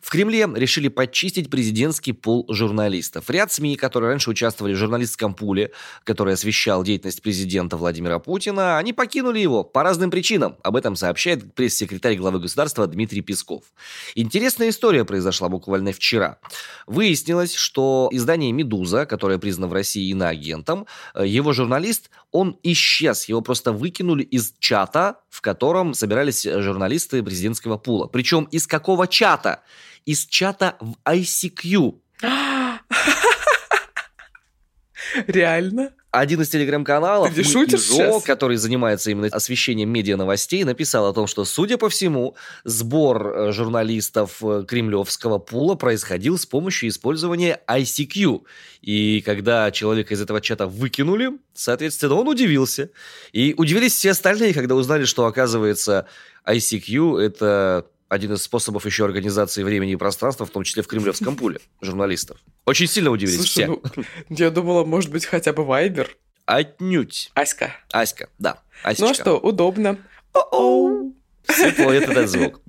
В 0.09 0.11
Кремле 0.11 0.49
решили 0.55 0.87
почистить 0.87 1.51
президентский 1.51 2.13
пул 2.13 2.43
журналистов. 2.49 3.29
Ряд 3.29 3.51
СМИ, 3.51 3.75
которые 3.75 4.09
раньше 4.09 4.31
участвовали 4.31 4.73
в 4.73 4.77
журналистском 4.77 5.35
пуле, 5.35 5.71
который 6.03 6.33
освещал 6.33 6.83
деятельность 6.83 7.21
президента 7.21 7.77
Владимира 7.77 8.17
Путина, 8.17 8.79
они 8.79 8.91
покинули 8.91 9.37
его 9.37 9.63
по 9.63 9.83
разным 9.83 10.09
причинам. 10.09 10.57
Об 10.63 10.77
этом 10.77 10.95
сообщает 10.95 11.53
пресс-секретарь 11.53 12.15
главы 12.15 12.39
государства 12.39 12.87
Дмитрий 12.87 13.21
Песков. 13.21 13.65
Интересная 14.15 14.69
история 14.69 15.05
произошла 15.05 15.47
буквально 15.47 15.93
вчера. 15.93 16.39
Выяснилось, 16.87 17.53
что 17.53 18.09
издание 18.11 18.51
«Медуза», 18.51 19.05
которое 19.05 19.37
признано 19.37 19.67
в 19.67 19.73
России 19.73 20.09
иноагентом, 20.09 20.87
э, 21.13 21.27
его 21.27 21.53
журналист, 21.53 22.09
он 22.31 22.57
исчез. 22.63 23.25
Его 23.25 23.41
просто 23.41 23.73
выкинули 23.73 24.23
из 24.23 24.55
чата, 24.57 25.19
в 25.29 25.41
котором 25.41 25.93
собирались 25.93 26.45
журналисты 26.45 27.21
президентского 27.21 27.77
пула. 27.77 28.07
Причем 28.07 28.45
из 28.45 28.65
какого 28.65 29.05
чата? 29.07 29.61
Из 30.05 30.25
чата 30.25 30.77
в 30.79 30.95
ICQ. 31.05 31.95
Реально? 35.27 35.91
Один 36.11 36.41
из 36.41 36.49
телеграм-каналов, 36.49 37.35
Ты 37.35 37.43
шутишь 37.43 37.87
Изо, 37.87 38.19
который 38.21 38.57
занимается 38.57 39.11
именно 39.11 39.27
освещением 39.27 39.89
медиа-новостей, 39.89 40.63
написал 40.63 41.05
о 41.05 41.13
том, 41.13 41.27
что, 41.27 41.45
судя 41.45 41.77
по 41.77 41.87
всему, 41.87 42.35
сбор 42.63 43.27
э, 43.27 43.51
журналистов 43.51 44.37
э, 44.41 44.65
кремлевского 44.67 45.37
пула 45.37 45.75
происходил 45.75 46.39
с 46.39 46.47
помощью 46.47 46.89
использования 46.89 47.61
ICQ. 47.67 48.41
И 48.81 49.21
когда 49.23 49.69
человека 49.69 50.15
из 50.15 50.21
этого 50.21 50.41
чата 50.41 50.65
выкинули, 50.65 51.29
соответственно, 51.53 52.15
он 52.15 52.27
удивился. 52.27 52.89
И 53.31 53.53
удивились 53.55 53.93
все 53.93 54.09
остальные, 54.11 54.55
когда 54.55 54.73
узнали, 54.73 55.05
что, 55.05 55.27
оказывается, 55.27 56.07
ICQ– 56.43 57.19
это 57.21 57.85
один 58.09 58.33
из 58.33 58.41
способов 58.41 58.85
еще 58.85 59.05
организации 59.05 59.63
времени 59.63 59.93
и 59.93 59.95
пространства, 59.95 60.45
в 60.45 60.49
том 60.49 60.63
числе 60.63 60.83
в 60.83 60.87
кремлевском 60.87 61.35
пуле 61.35 61.59
журналистов. 61.79 62.37
Очень 62.65 62.87
сильно 62.87 63.11
удивились 63.11 63.37
Слушай, 63.37 63.65
все. 63.65 63.67
Ну, 63.67 64.03
я 64.29 64.49
думала, 64.49 64.83
может 64.83 65.11
быть, 65.11 65.25
хотя 65.25 65.53
бы 65.53 65.63
Вайбер. 65.63 66.17
Отнюдь. 66.45 67.31
Аська. 67.35 67.75
Аська, 67.91 68.27
да. 68.39 68.59
Аська. 68.83 69.03
Ну 69.03 69.11
а 69.11 69.13
что, 69.13 69.37
удобно. 69.37 69.97
О-оу. 70.33 71.13
Тепло, 71.47 71.91
это 71.91 72.11
этот 72.11 72.29
звук. 72.29 72.61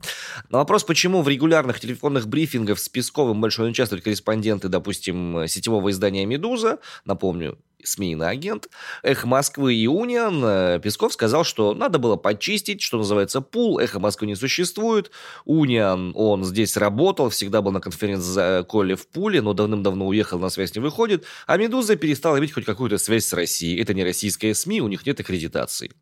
На 0.49 0.59
вопрос, 0.59 0.85
почему 0.85 1.23
в 1.23 1.29
регулярных 1.29 1.81
телефонных 1.81 2.29
брифингах 2.29 2.79
с 2.79 2.89
Песковым 2.89 3.41
больше 3.41 3.63
не 3.63 3.69
участвуют 3.69 4.05
корреспонденты, 4.05 4.69
допустим, 4.69 5.47
сетевого 5.49 5.91
издания 5.91 6.25
«Медуза», 6.25 6.79
напомню, 7.05 7.59
СМИ 7.85 8.15
на 8.17 8.29
агент, 8.29 8.69
«Эхо 9.03 9.27
Москвы» 9.27 9.75
и 9.75 9.87
«Униан», 9.87 10.43
э, 10.45 10.81
Песков 10.83 11.13
сказал, 11.13 11.45
что 11.45 11.75
надо 11.75 11.99
было 11.99 12.17
почистить, 12.17 12.83
что 12.83 12.99
называется, 12.99 13.41
пул, 13.41 13.79
«Эхо 13.79 14.01
Москвы» 14.01 14.27
не 14.27 14.35
существует, 14.35 15.11
«Униан», 15.45 16.13
он 16.15 16.45
здесь 16.45 16.77
работал, 16.77 17.31
всегда 17.31 17.63
был 17.63 17.73
на 17.73 17.81
конференции 17.81 18.63
Коле 18.65 18.97
в 18.97 19.07
Пуле, 19.09 19.43
но 19.43 19.53
давным-давно 19.53 20.07
уехал, 20.07 20.39
на 20.39 20.51
связь 20.51 20.75
не 20.75 20.81
выходит, 20.81 21.25
а 21.47 21.57
«Медуза» 21.57 21.97
перестала 21.97 22.39
иметь 22.39 22.53
хоть 22.53 22.65
какую-то 22.65 22.99
связь 22.99 23.27
с 23.27 23.33
Россией. 23.33 23.81
Это 23.81 23.95
не 23.95 24.05
российская 24.05 24.55
СМИ, 24.55 24.81
у 24.81 24.89
них 24.89 25.07
нет 25.07 25.21
аккредитации. 25.21 25.93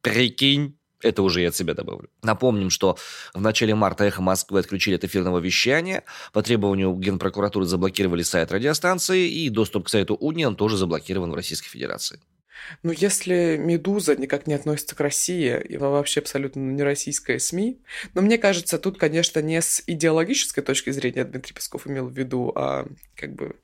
Прикинь. 0.00 0.78
Это 1.02 1.22
уже 1.22 1.42
я 1.42 1.48
от 1.48 1.56
себя 1.56 1.74
добавлю. 1.74 2.08
Напомним, 2.22 2.70
что 2.70 2.98
в 3.32 3.40
начале 3.40 3.74
марта 3.74 4.04
«Эхо 4.04 4.20
Москвы» 4.22 4.60
отключили 4.60 4.96
от 4.96 5.04
эфирного 5.04 5.38
вещания. 5.38 6.04
По 6.32 6.42
требованию 6.42 6.94
Генпрокуратуры 6.94 7.66
заблокировали 7.66 8.22
сайт 8.22 8.50
радиостанции, 8.50 9.28
и 9.28 9.48
доступ 9.48 9.86
к 9.86 9.88
сайту 9.88 10.14
Униан 10.14 10.56
тоже 10.56 10.76
заблокирован 10.76 11.30
в 11.30 11.34
Российской 11.34 11.68
Федерации. 11.68 12.20
Ну, 12.82 12.92
если 12.92 13.56
«Медуза» 13.56 14.16
никак 14.16 14.46
не 14.46 14.54
относится 14.54 14.94
к 14.96 15.00
России, 15.00 15.60
и 15.68 15.76
вообще 15.76 16.20
абсолютно 16.20 16.60
не 16.60 16.82
российская 16.82 17.38
СМИ, 17.38 17.80
но 18.14 18.20
мне 18.20 18.38
кажется, 18.38 18.78
тут, 18.78 18.98
конечно, 18.98 19.40
не 19.40 19.60
с 19.60 19.82
идеологической 19.86 20.62
точки 20.62 20.90
зрения 20.90 21.24
Дмитрий 21.24 21.54
Песков 21.54 21.86
имел 21.86 22.08
в 22.08 22.12
виду, 22.12 22.52
а 22.54 22.86
как 23.14 23.34
бы 23.34 23.56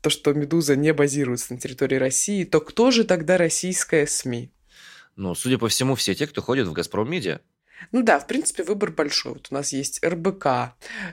то, 0.00 0.10
что 0.10 0.32
«Медуза» 0.32 0.76
не 0.76 0.92
базируется 0.92 1.54
на 1.54 1.60
территории 1.60 1.96
России, 1.96 2.44
то 2.44 2.60
кто 2.60 2.90
же 2.90 3.04
тогда 3.04 3.36
российская 3.36 4.06
СМИ? 4.06 4.50
Ну, 5.16 5.34
судя 5.34 5.58
по 5.58 5.68
всему, 5.68 5.94
все 5.94 6.14
те, 6.14 6.26
кто 6.26 6.42
ходит 6.42 6.66
в 6.66 6.72
«Газпром 6.72 7.10
Медиа». 7.10 7.40
Ну 7.92 8.02
да, 8.02 8.18
в 8.18 8.26
принципе, 8.26 8.62
выбор 8.62 8.90
большой. 8.90 9.34
Вот 9.34 9.48
у 9.50 9.54
нас 9.54 9.72
есть 9.72 10.02
РБК, 10.04 10.46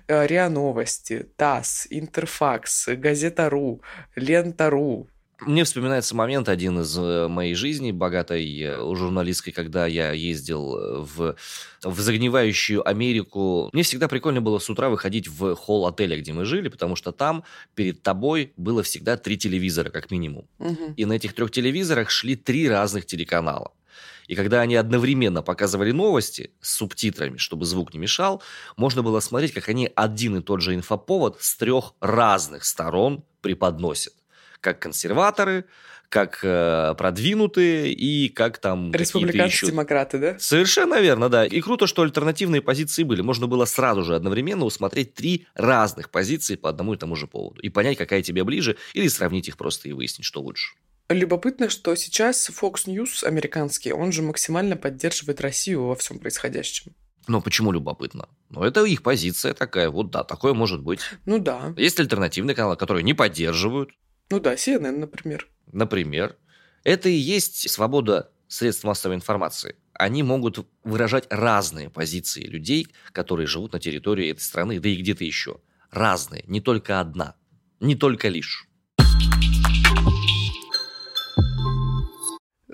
э, 0.08 0.28
РИА 0.28 0.50
Новости, 0.50 1.28
ТАСС, 1.36 1.88
Интерфакс, 1.90 2.88
Газета.ру, 2.88 3.82
Лента.ру, 4.16 5.08
мне 5.46 5.64
вспоминается 5.64 6.16
момент 6.16 6.48
один 6.48 6.80
из 6.80 6.98
э, 6.98 7.28
моей 7.28 7.56
жизни, 7.56 7.92
богатой 7.92 8.62
э, 8.62 8.78
журналистской, 8.96 9.52
когда 9.52 9.88
я 9.88 10.12
ездил 10.12 11.04
в, 11.04 11.36
в 11.84 12.00
загнивающую 12.00 12.88
Америку. 12.88 13.70
Мне 13.74 13.84
всегда 13.84 14.08
прикольно 14.08 14.42
было 14.42 14.60
с 14.60 14.70
утра 14.70 14.90
выходить 14.90 15.28
в 15.28 15.56
холл 15.56 15.86
отеля, 15.86 16.18
где 16.18 16.34
мы 16.34 16.46
жили, 16.46 16.70
потому 16.70 16.96
что 16.96 17.12
там 17.12 17.44
перед 17.76 18.02
тобой 18.02 18.54
было 18.58 18.84
всегда 18.84 19.18
три 19.18 19.38
телевизора, 19.38 19.90
как 19.90 20.12
минимум. 20.12 20.48
Угу. 20.60 20.94
И 20.98 21.06
на 21.06 21.14
этих 21.14 21.34
трех 21.34 21.52
телевизорах 21.52 22.10
шли 22.10 22.36
три 22.36 22.70
разных 22.70 23.06
телеканала. 23.06 23.72
И 24.28 24.36
когда 24.36 24.62
они 24.62 24.76
одновременно 24.76 25.42
показывали 25.42 25.92
новости 25.92 26.52
с 26.62 26.76
субтитрами, 26.76 27.38
чтобы 27.38 27.66
звук 27.66 27.94
не 27.94 28.00
мешал, 28.00 28.42
можно 28.78 29.04
было 29.04 29.20
смотреть, 29.20 29.54
как 29.54 29.70
они 29.70 29.92
один 29.96 30.38
и 30.38 30.42
тот 30.42 30.62
же 30.62 30.76
инфоповод 30.76 31.42
с 31.42 31.56
трех 31.58 31.94
разных 32.00 32.66
сторон 32.66 33.24
преподносят. 33.42 34.14
Как 34.62 34.80
консерваторы, 34.80 35.66
как 36.14 36.42
э, 36.44 36.94
продвинутые 36.96 37.92
и 37.92 38.30
как 38.30 38.60
там 38.60 38.92
Республиканцы, 38.94 39.66
демократы, 39.66 40.20
да? 40.20 40.38
Совершенно 40.38 41.02
верно, 41.02 41.28
да. 41.28 41.44
И 41.44 41.60
круто, 41.60 41.88
что 41.88 42.04
альтернативные 42.04 42.62
позиции 42.62 43.02
были. 43.02 43.22
Можно 43.22 43.48
было 43.48 43.66
сразу 43.66 44.04
же 44.04 44.16
одновременно 44.16 44.64
усмотреть 44.64 45.16
три 45.16 45.48
разных 45.56 46.12
позиции 46.12 46.56
по 46.56 46.70
одному 46.70 46.94
и 46.94 46.98
тому 46.98 47.16
же 47.16 47.26
поводу. 47.26 47.62
И 47.62 47.70
понять, 47.70 47.98
какая 47.98 48.22
тебе 48.22 48.44
ближе, 48.44 48.78
или 48.94 49.08
сравнить 49.08 49.48
их 49.48 49.58
просто 49.58 49.90
и 49.90 49.94
выяснить, 49.94 50.26
что 50.26 50.40
лучше. 50.40 50.76
Любопытно, 51.10 51.70
что 51.70 51.96
сейчас 51.96 52.50
Fox 52.50 52.86
News 52.86 53.26
американский, 53.26 53.92
он 53.92 54.12
же 54.12 54.22
максимально 54.22 54.78
поддерживает 54.78 55.42
Россию 55.42 55.86
во 55.86 55.96
всем 55.96 56.20
происходящем. 56.20 56.94
Но 57.28 57.42
почему 57.42 57.72
любопытно? 57.72 58.28
Ну, 58.50 58.64
это 58.64 58.84
их 58.86 59.04
позиция 59.04 59.54
такая. 59.54 59.90
Вот 59.90 60.12
да, 60.12 60.24
такое 60.24 60.54
может 60.54 60.82
быть. 60.82 61.00
Ну 61.26 61.40
да. 61.40 61.74
Есть 61.78 62.00
альтернативные 62.00 62.56
каналы, 62.56 62.76
которые 62.76 63.04
не 63.04 63.14
поддерживают. 63.14 63.92
Ну 64.30 64.40
да, 64.40 64.56
CNN, 64.56 64.98
например. 64.98 65.48
Например. 65.72 66.38
Это 66.84 67.08
и 67.10 67.14
есть 67.14 67.70
свобода 67.70 68.32
средств 68.48 68.84
массовой 68.84 69.16
информации. 69.16 69.76
Они 69.94 70.22
могут 70.22 70.68
выражать 70.84 71.28
разные 71.30 71.90
позиции 71.90 72.44
людей, 72.44 72.88
которые 73.12 73.48
живут 73.48 73.74
на 73.74 73.80
территории 73.80 74.32
этой 74.32 74.42
страны, 74.42 74.80
да 74.80 74.90
и 74.90 74.98
где-то 74.98 75.24
еще. 75.24 75.62
Разные, 75.92 76.44
не 76.48 76.60
только 76.60 77.00
одна. 77.00 77.36
Не 77.80 77.96
только 77.96 78.28
лишь. 78.28 78.68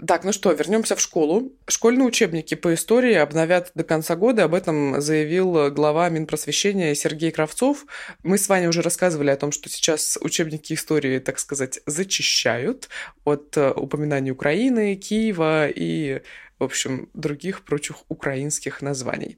Так, 0.08 0.24
ну 0.24 0.32
что, 0.32 0.52
вернемся 0.52 0.96
в 0.96 1.02
школу. 1.02 1.52
Школьные 1.68 2.08
учебники 2.08 2.56
по 2.56 2.74
истории 2.74 3.16
обновят 3.16 3.72
до 3.76 3.84
конца 3.84 4.16
года. 4.16 4.46
Об 4.46 4.54
этом 4.54 5.02
заявил 5.02 5.72
глава 5.72 6.10
Минпросвещения 6.10 6.94
Сергей 6.94 7.32
Кравцов. 7.32 7.86
Мы 8.24 8.38
с 8.38 8.48
вами 8.48 8.68
уже 8.68 8.82
рассказывали 8.82 9.30
о 9.30 9.36
том, 9.36 9.52
что 9.52 9.68
сейчас 9.70 10.18
учебники 10.22 10.74
истории, 10.74 11.20
так 11.20 11.40
сказать, 11.40 11.82
зачищают 11.86 12.88
от 13.26 13.58
э, 13.58 13.72
упоминаний 13.72 14.32
Украины, 14.32 14.96
Киева 14.96 15.68
и 15.68 16.22
в 16.60 16.64
общем, 16.64 17.10
других 17.14 17.64
прочих 17.64 18.04
украинских 18.10 18.82
названий. 18.82 19.38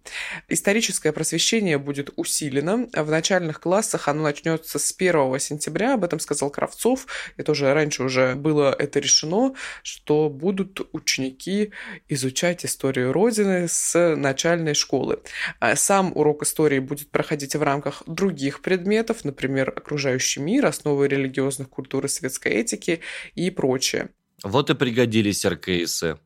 Историческое 0.49 1.11
просвещение 1.11 1.77
будет 1.77 2.09
усилено. 2.15 2.89
В 2.93 3.09
начальных 3.09 3.61
классах 3.61 4.07
оно 4.07 4.23
начнется 4.23 4.79
с 4.79 4.93
1 4.97 5.39
сентября, 5.39 5.93
об 5.93 6.03
этом 6.03 6.19
сказал 6.19 6.49
Кравцов. 6.49 7.07
И 7.37 7.43
тоже 7.43 7.73
раньше 7.73 8.03
уже 8.03 8.35
было 8.35 8.75
это 8.77 8.99
решено, 8.99 9.53
что 9.83 10.29
будут 10.29 10.87
ученики 10.93 11.71
изучать 12.09 12.65
историю 12.65 13.13
Родины 13.13 13.67
с 13.67 14.15
начальной 14.15 14.73
школы. 14.73 15.21
А 15.59 15.75
сам 15.75 16.11
урок 16.15 16.43
истории 16.43 16.79
будет 16.79 17.09
проходить 17.09 17.55
в 17.55 17.61
рамках 17.61 18.03
других 18.07 18.61
предметов, 18.61 19.23
например, 19.23 19.69
окружающий 19.69 20.39
мир, 20.39 20.65
основы 20.65 21.07
религиозных 21.07 21.69
культур 21.69 22.05
и 22.05 22.07
светской 22.07 22.53
этики 22.53 23.01
и 23.35 23.51
прочее. 23.51 24.09
Вот 24.43 24.69
и 24.69 24.73
пригодились 24.73 25.45
РКСы. 25.45 26.17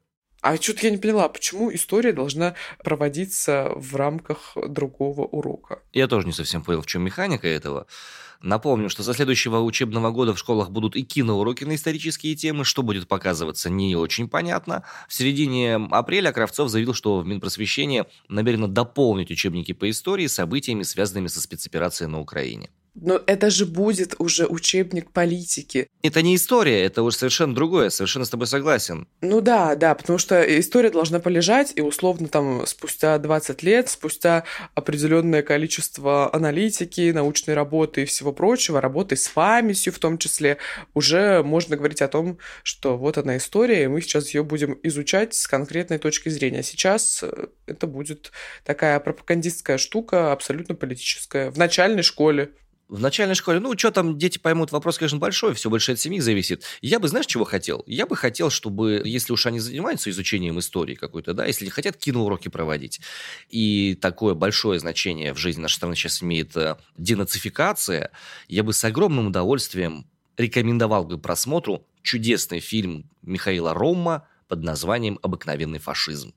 А 0.46 0.58
что-то 0.58 0.86
я 0.86 0.92
не 0.92 0.98
поняла, 0.98 1.28
почему 1.28 1.74
история 1.74 2.14
должна 2.14 2.54
проводиться 2.84 3.72
в 3.76 3.96
рамках 3.96 4.56
другого 4.68 5.22
урока? 5.24 5.80
Я 5.92 6.08
тоже 6.08 6.28
не 6.28 6.34
совсем 6.34 6.62
понял, 6.62 6.84
в 6.84 6.86
чем 6.86 7.02
механика 7.02 7.48
этого. 7.48 7.88
Напомню, 8.44 8.92
что 8.92 9.02
со 9.02 9.16
следующего 9.16 9.62
учебного 9.62 10.12
года 10.12 10.36
в 10.36 10.38
школах 10.38 10.70
будут 10.70 10.96
и 10.96 11.02
киноуроки 11.02 11.64
на 11.64 11.74
исторические 11.74 12.36
темы, 12.36 12.64
что 12.64 12.84
будет 12.84 13.08
показываться 13.08 13.72
не 13.72 13.96
очень 13.96 14.30
понятно. 14.30 14.84
В 15.10 15.16
середине 15.16 15.78
апреля 15.90 16.32
Кравцов 16.32 16.70
заявил, 16.70 16.94
что 16.94 17.22
в 17.22 17.26
Минпросвещение 17.26 18.06
намерено 18.28 18.68
дополнить 18.68 19.32
учебники 19.32 19.72
по 19.72 19.90
истории 19.90 20.28
событиями, 20.28 20.84
связанными 20.84 21.26
со 21.26 21.42
спецоперацией 21.42 22.08
на 22.08 22.20
Украине. 22.20 22.70
Но 22.96 23.22
это 23.28 23.50
же 23.50 23.66
будет 23.66 24.16
уже 24.20 24.46
учебник 24.48 25.12
политики. 25.12 25.88
Это 26.02 26.22
не 26.22 26.36
история, 26.36 26.84
это 26.84 27.04
уже 27.04 27.18
совершенно 27.18 27.54
другое, 27.54 27.90
совершенно 27.90 28.26
с 28.26 28.30
тобой 28.30 28.48
согласен. 28.48 29.08
Ну 29.22 29.42
да, 29.42 29.76
да, 29.76 29.94
потому 29.96 30.18
что 30.18 30.42
история 30.60 30.90
должна 30.90 31.20
полежать, 31.20 31.74
и 31.76 31.82
условно 31.82 32.28
там 32.28 32.66
спустя 32.66 33.18
20 33.18 33.64
лет, 33.64 33.90
спустя 33.90 34.46
определенное 34.76 35.42
количество 35.42 36.34
аналитики, 36.34 37.12
научной 37.12 37.54
работы 37.54 38.04
и 38.04 38.06
всего 38.06 38.32
прочего, 38.32 38.80
работы 38.80 39.16
с 39.16 39.28
памятью 39.28 39.92
в 39.92 40.00
том 40.00 40.18
числе, 40.18 40.58
уже 40.94 41.44
можно 41.44 41.76
говорить 41.76 42.02
о 42.02 42.08
том, 42.08 42.38
что 42.64 42.98
вот 42.98 43.18
она 43.18 43.38
история, 43.38 43.84
и 43.84 43.88
мы 43.88 44.02
сейчас 44.02 44.34
ее 44.34 44.44
будем 44.44 44.80
изучать 44.84 45.34
с 45.34 45.48
конкретной 45.48 45.98
точки 45.98 46.30
зрения. 46.30 46.64
Сейчас 46.64 47.24
э, 47.24 47.48
это 47.66 47.88
будет 47.88 48.32
такая 48.64 49.00
пропагандистская 49.00 49.78
штука, 49.78 50.32
абсолютно 50.32 50.76
политическая, 50.76 51.52
в 51.52 51.58
начальной 51.58 52.04
школе. 52.04 52.52
В 52.88 53.00
начальной 53.00 53.34
школе, 53.34 53.60
ну, 53.60 53.76
что 53.76 53.90
там 53.90 54.18
дети 54.20 54.38
поймут, 54.38 54.72
вопрос, 54.72 55.00
конечно, 55.00 55.18
большой, 55.18 55.56
все 55.56 55.72
больше 55.72 55.94
от 55.94 56.00
семьи 56.00 56.20
зависит. 56.20 56.64
Я 56.82 57.00
бы, 57.00 57.08
знаешь, 57.08 57.26
чего 57.26 57.44
хотел? 57.44 57.84
Я 57.88 58.06
бы 58.06 58.16
хотел, 58.16 58.52
чтобы, 58.52 59.02
если 59.04 59.34
уж 59.34 59.48
они 59.48 59.60
занимаются 59.60 60.12
изучением 60.12 60.60
истории 60.60 60.94
какой-то, 60.94 61.34
да, 61.34 61.48
если 61.48 61.68
хотят 61.70 61.98
киноуроки 61.98 62.50
проводить, 62.50 63.02
и 63.50 63.98
такое 64.00 64.36
большое 64.36 64.80
значение 64.80 65.34
в 65.34 65.38
жизни 65.38 65.62
нашей 65.62 65.78
страны 65.78 65.96
сейчас 65.96 66.22
имеет 66.22 66.56
э, 66.56 66.78
денацификация, 66.96 68.12
я 68.48 68.62
бы 68.62 68.72
с 68.72 68.84
огромным 68.84 69.28
удовольствием 69.28 70.06
рекомендовал 70.38 71.06
бы 71.06 71.18
просмотру 71.18 71.88
чудесный 72.04 72.60
фильм 72.60 73.10
Михаила 73.24 73.74
Рома 73.74 74.28
под 74.48 74.62
названием 74.62 75.18
«Обыкновенный 75.24 75.80
фашизм». 75.80 76.36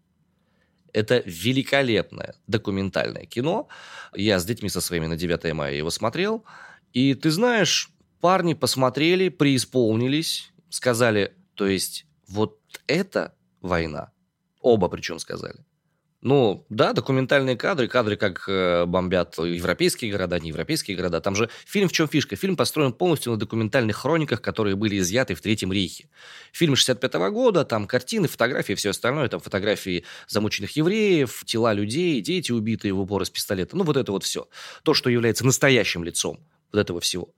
Это 0.99 1.23
великолепное 1.27 2.35
документальное 2.49 3.25
кино. 3.25 3.69
Я 4.15 4.41
с 4.41 4.45
детьми 4.45 4.69
со 4.69 4.81
своими 4.81 5.07
на 5.07 5.17
9 5.17 5.53
мая 5.55 5.73
его 5.73 5.91
смотрел. 5.91 6.45
И 6.93 7.15
ты 7.15 7.31
знаешь, 7.31 7.91
парни 8.21 8.55
посмотрели, 8.55 9.29
преисполнились, 9.29 10.51
сказали, 10.71 11.37
то 11.55 11.69
есть 11.69 12.05
вот 12.27 12.59
это 12.89 13.33
война. 13.61 14.11
Оба 14.61 14.89
причем 14.89 15.21
сказали. 15.21 15.65
Ну, 16.21 16.67
да, 16.69 16.93
документальные 16.95 17.57
кадры, 17.57 17.87
кадры, 17.87 18.17
как 18.17 18.49
э, 18.49 18.87
бомбят 18.87 19.39
европейские 19.39 20.11
города, 20.11 20.41
не 20.41 20.49
европейские 20.49 20.97
города. 20.97 21.21
Там 21.21 21.37
же 21.37 21.49
фильм 21.65 21.89
в 21.89 21.93
чем 21.93 22.09
фишка? 22.09 22.35
Фильм 22.35 22.57
построен 22.57 22.93
полностью 22.93 23.33
на 23.33 23.39
документальных 23.39 23.97
хрониках, 23.97 24.43
которые 24.43 24.75
были 24.75 24.99
изъяты 24.99 25.37
в 25.37 25.41
Третьем 25.41 25.73
рейхе. 25.73 26.09
Фильм 26.53 26.75
65 26.75 27.15
-го 27.15 27.31
года, 27.31 27.65
там 27.65 27.87
картины, 27.87 28.27
фотографии, 28.27 28.73
все 28.73 28.91
остальное, 28.91 29.29
там 29.29 29.39
фотографии 29.39 30.05
замученных 30.27 30.73
евреев, 30.73 31.45
тела 31.45 31.73
людей, 31.73 32.21
дети 32.21 32.51
убитые 32.51 32.95
в 32.95 33.01
упор 33.01 33.23
из 33.23 33.31
пистолета. 33.31 33.77
Ну, 33.77 33.85
вот 33.85 33.97
это 33.97 34.11
вот 34.11 34.25
все. 34.25 34.49
То, 34.83 34.95
что 34.95 35.11
является 35.11 35.47
настоящим 35.47 36.03
лицом 36.03 36.41
вот 36.73 36.81
этого 36.81 37.01
всего. 37.01 37.29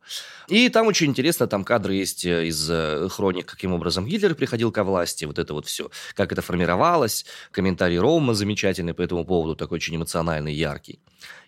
И 0.48 0.68
там 0.68 0.86
очень 0.86 1.08
интересно, 1.08 1.46
там 1.46 1.64
кадры 1.64 1.94
есть 1.94 2.24
э, 2.24 2.46
из 2.46 2.68
э, 2.70 3.08
хроник, 3.08 3.46
каким 3.46 3.72
образом 3.72 4.06
Гитлер 4.06 4.34
приходил 4.34 4.72
ко 4.72 4.84
власти, 4.84 5.24
вот 5.24 5.38
это 5.38 5.54
вот 5.54 5.66
все, 5.66 5.90
как 6.14 6.32
это 6.32 6.42
формировалось, 6.42 7.26
комментарий 7.50 7.98
Рома 7.98 8.34
замечательный 8.34 8.94
по 8.94 9.02
этому 9.02 9.24
поводу, 9.24 9.56
такой 9.56 9.76
очень 9.76 9.96
эмоциональный, 9.96 10.52
яркий. 10.52 11.00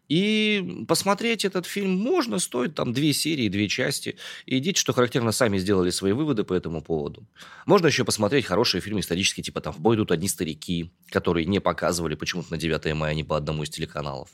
И 0.08 0.84
посмотреть 0.88 1.44
этот 1.44 1.64
фильм 1.64 1.96
можно, 1.96 2.38
стоит 2.38 2.74
там 2.74 2.92
две 2.92 3.12
серии, 3.14 3.48
две 3.48 3.66
части. 3.68 4.16
И 4.44 4.58
идите, 4.58 4.78
что 4.78 4.92
характерно, 4.92 5.32
сами 5.32 5.56
сделали 5.58 5.90
свои 5.90 6.12
выводы 6.12 6.44
по 6.44 6.52
этому 6.52 6.82
поводу. 6.82 7.26
Можно 7.64 7.86
еще 7.86 8.04
посмотреть 8.04 8.44
хорошие 8.44 8.80
фильмы 8.82 9.00
исторические, 9.00 9.42
типа 9.42 9.60
там 9.60 9.72
«В 9.72 9.80
бой 9.80 9.96
идут 9.96 10.12
одни 10.12 10.28
старики», 10.28 10.90
которые 11.08 11.46
не 11.46 11.60
показывали 11.60 12.14
почему-то 12.14 12.50
на 12.50 12.58
9 12.58 12.94
мая 12.94 13.14
ни 13.14 13.22
по 13.22 13.36
одному 13.36 13.62
из 13.62 13.70
телеканалов. 13.70 14.28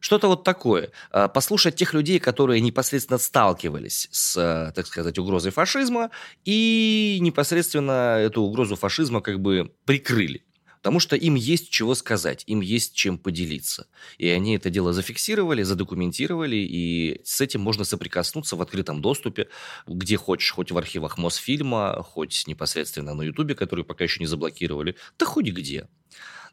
Что-то 0.00 0.28
вот 0.28 0.44
такое. 0.44 0.90
А, 1.10 1.28
послушать 1.28 1.76
тех 1.76 1.94
людей, 1.94 2.18
которые 2.18 2.60
непосредственно 2.60 3.18
сталкивались 3.18 4.08
с, 4.10 4.36
э, 4.36 4.72
так 4.74 4.86
сказать, 4.86 5.18
угрозой 5.18 5.52
фашизма 5.52 6.10
и 6.44 7.18
непосредственно 7.20 8.16
эту 8.18 8.42
угрозу 8.42 8.76
фашизма 8.76 9.20
как 9.20 9.40
бы 9.40 9.72
прикрыли. 9.84 10.42
Потому 10.78 10.98
что 10.98 11.14
им 11.14 11.34
есть 11.34 11.68
чего 11.68 11.94
сказать, 11.94 12.42
им 12.46 12.62
есть 12.62 12.94
чем 12.94 13.18
поделиться. 13.18 13.86
И 14.16 14.26
они 14.28 14.56
это 14.56 14.70
дело 14.70 14.94
зафиксировали, 14.94 15.62
задокументировали, 15.62 16.56
и 16.56 17.20
с 17.22 17.42
этим 17.42 17.60
можно 17.60 17.84
соприкоснуться 17.84 18.56
в 18.56 18.62
открытом 18.62 19.02
доступе, 19.02 19.48
где 19.86 20.16
хочешь, 20.16 20.50
хоть 20.50 20.72
в 20.72 20.78
архивах 20.78 21.18
Мосфильма, 21.18 22.02
хоть 22.02 22.46
непосредственно 22.46 23.12
на 23.12 23.20
Ютубе, 23.22 23.54
который 23.54 23.84
пока 23.84 24.04
еще 24.04 24.20
не 24.20 24.26
заблокировали, 24.26 24.96
да 25.18 25.26
хоть 25.26 25.48
где. 25.48 25.86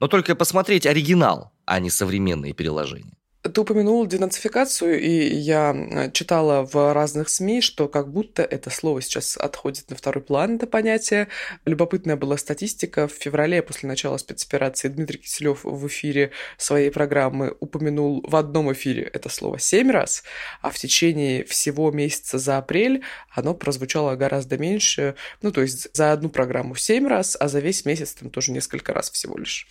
Но 0.02 0.10
только 0.10 0.36
посмотреть 0.36 0.86
оригинал, 0.86 1.54
а 1.64 1.80
не 1.80 1.90
современные 1.90 2.52
переложения. 2.52 3.18
Ты 3.54 3.62
упомянул 3.62 4.06
денацификацию, 4.06 5.00
и 5.00 5.36
я 5.36 5.74
э, 5.74 6.12
читала 6.12 6.66
в 6.66 6.94
разных 6.94 7.30
СМИ, 7.30 7.62
что 7.62 7.88
как 7.88 8.12
будто 8.12 8.44
это 8.44 8.70
слово 8.70 9.02
сейчас 9.02 9.38
отходит 9.38 9.90
на 9.90 9.96
второй 9.96 10.24
план, 10.24 10.56
это 10.56 10.68
понятие. 10.68 11.28
Любопытная 11.66 12.16
была 12.16 12.38
статистика. 12.38 13.08
В 13.08 13.12
феврале, 13.12 13.62
после 13.62 13.88
начала 13.88 14.18
спецоперации, 14.18 14.88
Дмитрий 14.88 15.20
Киселев 15.20 15.64
в 15.64 15.88
эфире 15.88 16.32
своей 16.58 16.90
программы 16.90 17.56
упомянул 17.60 18.24
в 18.28 18.36
одном 18.36 18.72
эфире 18.74 19.04
это 19.04 19.30
слово 19.30 19.60
семь 19.60 19.92
раз, 19.92 20.24
а 20.62 20.70
в 20.70 20.78
течение 20.78 21.44
всего 21.46 21.92
месяца 21.92 22.38
за 22.40 22.58
апрель 22.58 23.04
оно 23.34 23.54
прозвучало 23.54 24.16
гораздо 24.16 24.58
меньше. 24.58 25.16
Ну, 25.42 25.52
то 25.52 25.62
есть 25.62 25.96
за 25.96 26.12
одну 26.12 26.30
программу 26.30 26.76
семь 26.76 27.08
раз, 27.08 27.38
а 27.40 27.48
за 27.48 27.60
весь 27.60 27.86
месяц 27.86 28.14
там 28.14 28.30
тоже 28.30 28.52
несколько 28.52 28.94
раз 28.94 29.12
всего 29.12 29.38
лишь. 29.38 29.68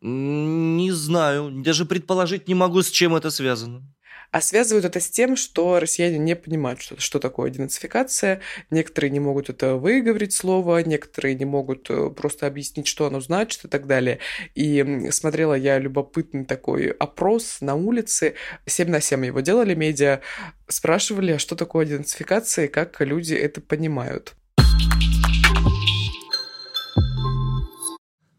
Не 0.00 0.90
знаю, 0.92 1.50
даже 1.50 1.84
предположить 1.84 2.48
не 2.48 2.54
могу, 2.54 2.82
с 2.82 2.90
чем 2.90 3.14
это 3.14 3.30
связано. 3.30 3.82
А 4.30 4.40
связывают 4.40 4.84
это 4.84 5.00
с 5.00 5.10
тем, 5.10 5.34
что 5.34 5.80
россияне 5.80 6.16
не 6.18 6.36
понимают, 6.36 6.80
что, 6.80 7.00
что 7.00 7.18
такое 7.18 7.50
денацификация. 7.50 8.40
Некоторые 8.70 9.10
не 9.10 9.18
могут 9.18 9.50
это 9.50 9.74
выговорить 9.74 10.32
слово, 10.32 10.78
некоторые 10.84 11.34
не 11.34 11.44
могут 11.44 11.90
э, 11.90 12.10
просто 12.10 12.46
объяснить, 12.46 12.86
что 12.86 13.06
оно 13.06 13.20
значит 13.20 13.64
и 13.64 13.68
так 13.68 13.88
далее. 13.88 14.20
И 14.54 15.08
смотрела 15.10 15.54
я 15.54 15.80
любопытный 15.80 16.44
такой 16.44 16.90
опрос 16.90 17.60
на 17.60 17.74
улице. 17.74 18.34
7 18.66 18.88
на 18.88 19.00
7 19.00 19.26
его 19.26 19.40
делали 19.40 19.74
медиа. 19.74 20.20
Спрашивали, 20.68 21.32
а 21.32 21.38
что 21.40 21.56
такое 21.56 21.84
денацификация 21.84 22.66
и 22.66 22.68
как 22.68 23.00
люди 23.00 23.34
это 23.34 23.60
понимают. 23.60 24.36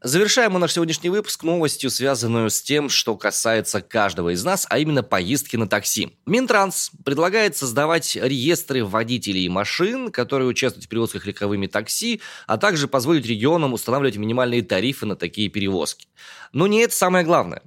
Завершаем 0.03 0.53
мы 0.53 0.59
наш 0.59 0.73
сегодняшний 0.73 1.11
выпуск 1.11 1.43
новостью, 1.43 1.91
связанную 1.91 2.49
с 2.49 2.59
тем, 2.59 2.89
что 2.89 3.15
касается 3.15 3.81
каждого 3.81 4.33
из 4.33 4.43
нас, 4.43 4.65
а 4.67 4.79
именно 4.79 5.03
поездки 5.03 5.57
на 5.57 5.67
такси. 5.67 6.17
Минтранс 6.25 6.89
предлагает 7.05 7.55
создавать 7.55 8.15
реестры 8.15 8.83
водителей 8.83 9.47
машин, 9.47 10.11
которые 10.11 10.47
участвуют 10.47 10.85
в 10.85 10.89
перевозках 10.89 11.27
легковыми 11.27 11.67
такси, 11.67 12.19
а 12.47 12.57
также 12.57 12.87
позволить 12.87 13.27
регионам 13.27 13.73
устанавливать 13.73 14.17
минимальные 14.17 14.63
тарифы 14.63 15.05
на 15.05 15.15
такие 15.15 15.49
перевозки. 15.49 16.07
Но 16.51 16.65
не 16.65 16.81
это 16.81 16.95
самое 16.95 17.23
главное. 17.23 17.61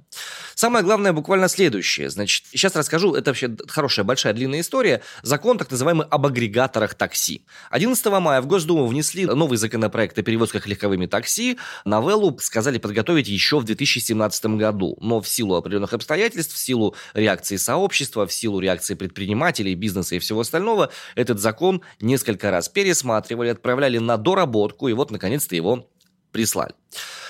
Самое 0.55 0.85
главное 0.85 1.11
буквально 1.11 1.49
следующее. 1.49 2.09
Значит, 2.09 2.45
сейчас 2.51 2.75
расскажу, 2.75 3.13
это 3.13 3.31
вообще 3.31 3.55
хорошая, 3.67 4.05
большая, 4.05 4.33
длинная 4.33 4.61
история. 4.61 5.01
Закон 5.21 5.57
так 5.57 5.69
называемый 5.69 6.07
об 6.09 6.25
агрегаторах 6.25 6.93
такси. 6.93 7.45
11 7.71 8.05
мая 8.05 8.41
в 8.41 8.47
Госдуму 8.47 8.85
внесли 8.85 9.25
новый 9.25 9.57
законопроект 9.57 10.17
о 10.17 10.23
перевозках 10.23 10.67
легковыми 10.67 11.07
такси. 11.07 11.57
Новеллу 11.83 12.24
сказали 12.39 12.77
подготовить 12.77 13.27
еще 13.27 13.59
в 13.59 13.63
2017 13.63 14.45
году. 14.57 14.97
Но 15.01 15.21
в 15.21 15.27
силу 15.27 15.55
определенных 15.55 15.93
обстоятельств, 15.93 16.53
в 16.53 16.57
силу 16.57 16.95
реакции 17.13 17.57
сообщества, 17.57 18.25
в 18.25 18.33
силу 18.33 18.59
реакции 18.59 18.95
предпринимателей, 18.95 19.75
бизнеса 19.75 20.15
и 20.15 20.19
всего 20.19 20.41
остального, 20.41 20.91
этот 21.15 21.39
закон 21.39 21.81
несколько 21.99 22.51
раз 22.51 22.69
пересматривали, 22.69 23.49
отправляли 23.49 23.97
на 23.97 24.17
доработку, 24.17 24.87
и 24.87 24.93
вот, 24.93 25.11
наконец-то, 25.11 25.55
его 25.55 25.89
прислали. 26.35 26.73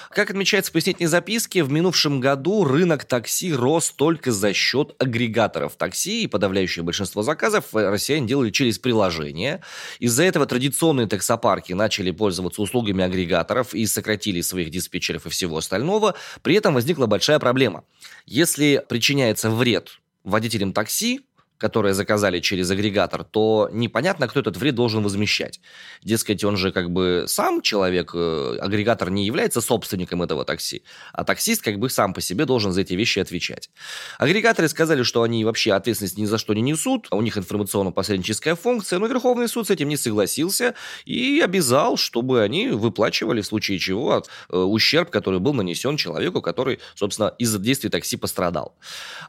Как 0.10 0.32
отмечается 0.32 0.72
в 0.72 0.74
пояснительной 0.74 1.10
записке, 1.10 1.64
в 1.64 1.72
минувшем 1.72 2.20
году 2.20 2.64
рынок 2.64 3.06
такси 3.06 3.54
рос 3.54 3.92
только 3.92 4.32
за 4.32 4.52
счет 4.52 4.96
агрегаторов 4.98 5.76
такси, 5.76 6.24
и 6.24 6.28
подавляющее 6.28 6.82
большинство 6.84 7.22
заказов 7.22 7.66
россияне 7.74 8.26
делали 8.26 8.50
через 8.50 8.80
приложение. 8.80 9.62
Из-за 10.00 10.24
этого 10.24 10.48
традиционные 10.48 11.06
таксопарки 11.06 11.74
начали 11.74 12.10
пользоваться 12.10 12.64
услугами 12.64 13.04
агрегаторов 13.04 13.76
и 13.76 13.86
сократили 13.86 14.42
своих 14.42 14.72
диспетчеров 14.72 15.28
и 15.28 15.30
всего 15.30 15.58
остального. 15.58 16.16
При 16.42 16.56
этом 16.56 16.74
возникла 16.74 17.06
большая 17.06 17.38
проблема. 17.38 17.84
Если 18.26 18.84
причиняется 18.90 19.52
вред 19.52 20.00
водителям 20.24 20.74
такси, 20.74 21.22
которые 21.58 21.94
заказали 21.94 22.40
через 22.40 22.70
агрегатор, 22.72 23.24
то 23.24 23.70
непонятно, 23.72 24.28
кто 24.28 24.40
этот 24.40 24.58
вред 24.58 24.76
должен 24.76 25.04
возмещать. 25.04 25.60
Дескать, 26.04 26.44
он 26.44 26.58
же 26.58 26.72
как 26.72 26.92
бы 26.92 27.26
сам 27.28 27.62
человек, 27.62 28.12
э, 28.14 28.58
агрегатор 28.60 29.10
не 29.10 29.26
является 29.26 29.62
собственником 29.62 30.22
этого 30.22 30.46
такси, 30.46 30.84
а 31.14 31.24
таксист 31.24 31.62
как 31.62 31.80
бы 31.80 31.90
сам 31.90 32.14
по 32.14 32.22
себе 32.22 32.46
должен 32.46 32.72
за 32.72 32.82
эти 32.82 32.94
вещи 32.94 33.20
отвечать. 33.20 33.70
Агрегаторы 34.18 34.68
сказали, 34.68 35.04
что 35.04 35.24
они 35.24 35.46
вообще 35.46 35.74
ответственность 35.74 36.18
ни 36.18 36.26
за 36.26 36.38
что 36.38 36.54
не 36.54 36.62
несут, 36.62 37.08
а 37.12 37.16
у 37.16 37.22
них 37.22 37.38
информационно-посредническая 37.38 38.56
функция, 38.56 39.00
но 39.00 39.08
Верховный 39.08 39.48
суд 39.48 39.68
с 39.68 39.70
этим 39.70 39.88
не 39.88 39.98
согласился 39.98 40.76
и 41.06 41.42
обязал, 41.44 41.98
чтобы 41.98 42.42
они 42.42 42.70
выплачивали 42.70 43.42
в 43.42 43.46
случае 43.46 43.80
чего 43.80 44.24
э, 44.50 44.58
ущерб, 44.58 45.10
который 45.10 45.40
был 45.40 45.54
нанесен 45.54 45.98
человеку, 45.98 46.42
который, 46.42 46.80
собственно, 46.96 47.34
из-за 47.40 47.60
действий 47.60 47.90
такси 47.90 48.18
пострадал. 48.18 48.76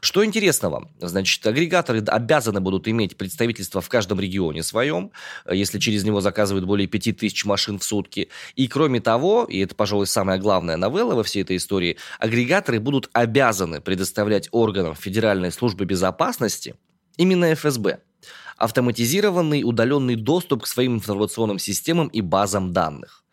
Что 0.01 0.25
интересного? 0.25 0.89
Значит, 0.99 1.45
агрегаторы 1.45 2.01
обязаны 2.17 2.59
будут 2.59 2.87
иметь 2.87 3.15
представительство 3.17 3.81
в 3.81 3.89
каждом 3.89 4.19
регионе 4.19 4.63
своем, 4.63 5.11
э, 5.45 5.55
если 5.55 5.79
через 5.79 6.03
него 6.03 6.21
заказывают 6.21 6.65
более 6.65 6.87
5000 6.87 7.45
машин 7.45 7.79
в 7.79 7.83
сутки. 7.83 8.29
И 8.55 8.67
кроме 8.67 8.99
того, 8.99 9.45
и 9.45 9.59
это, 9.59 9.75
пожалуй, 9.75 10.07
самая 10.07 10.37
главная 10.37 10.77
новелла 10.77 11.15
во 11.15 11.23
всей 11.23 11.43
этой 11.43 11.55
истории, 11.55 11.97
агрегаторы 12.19 12.79
будут 12.79 13.09
обязаны 13.13 13.81
предоставлять 13.81 14.49
органам 14.51 14.95
Федеральной 14.95 15.51
службы 15.51 15.85
безопасности, 15.85 16.75
именно 17.17 17.53
ФСБ, 17.53 17.99
автоматизированный 18.57 19.63
удаленный 19.63 20.15
доступ 20.15 20.63
к 20.63 20.67
своим 20.67 20.95
информационным 20.95 21.59
системам 21.59 22.07
и 22.07 22.21
базам 22.21 22.73
данных. 22.73 23.23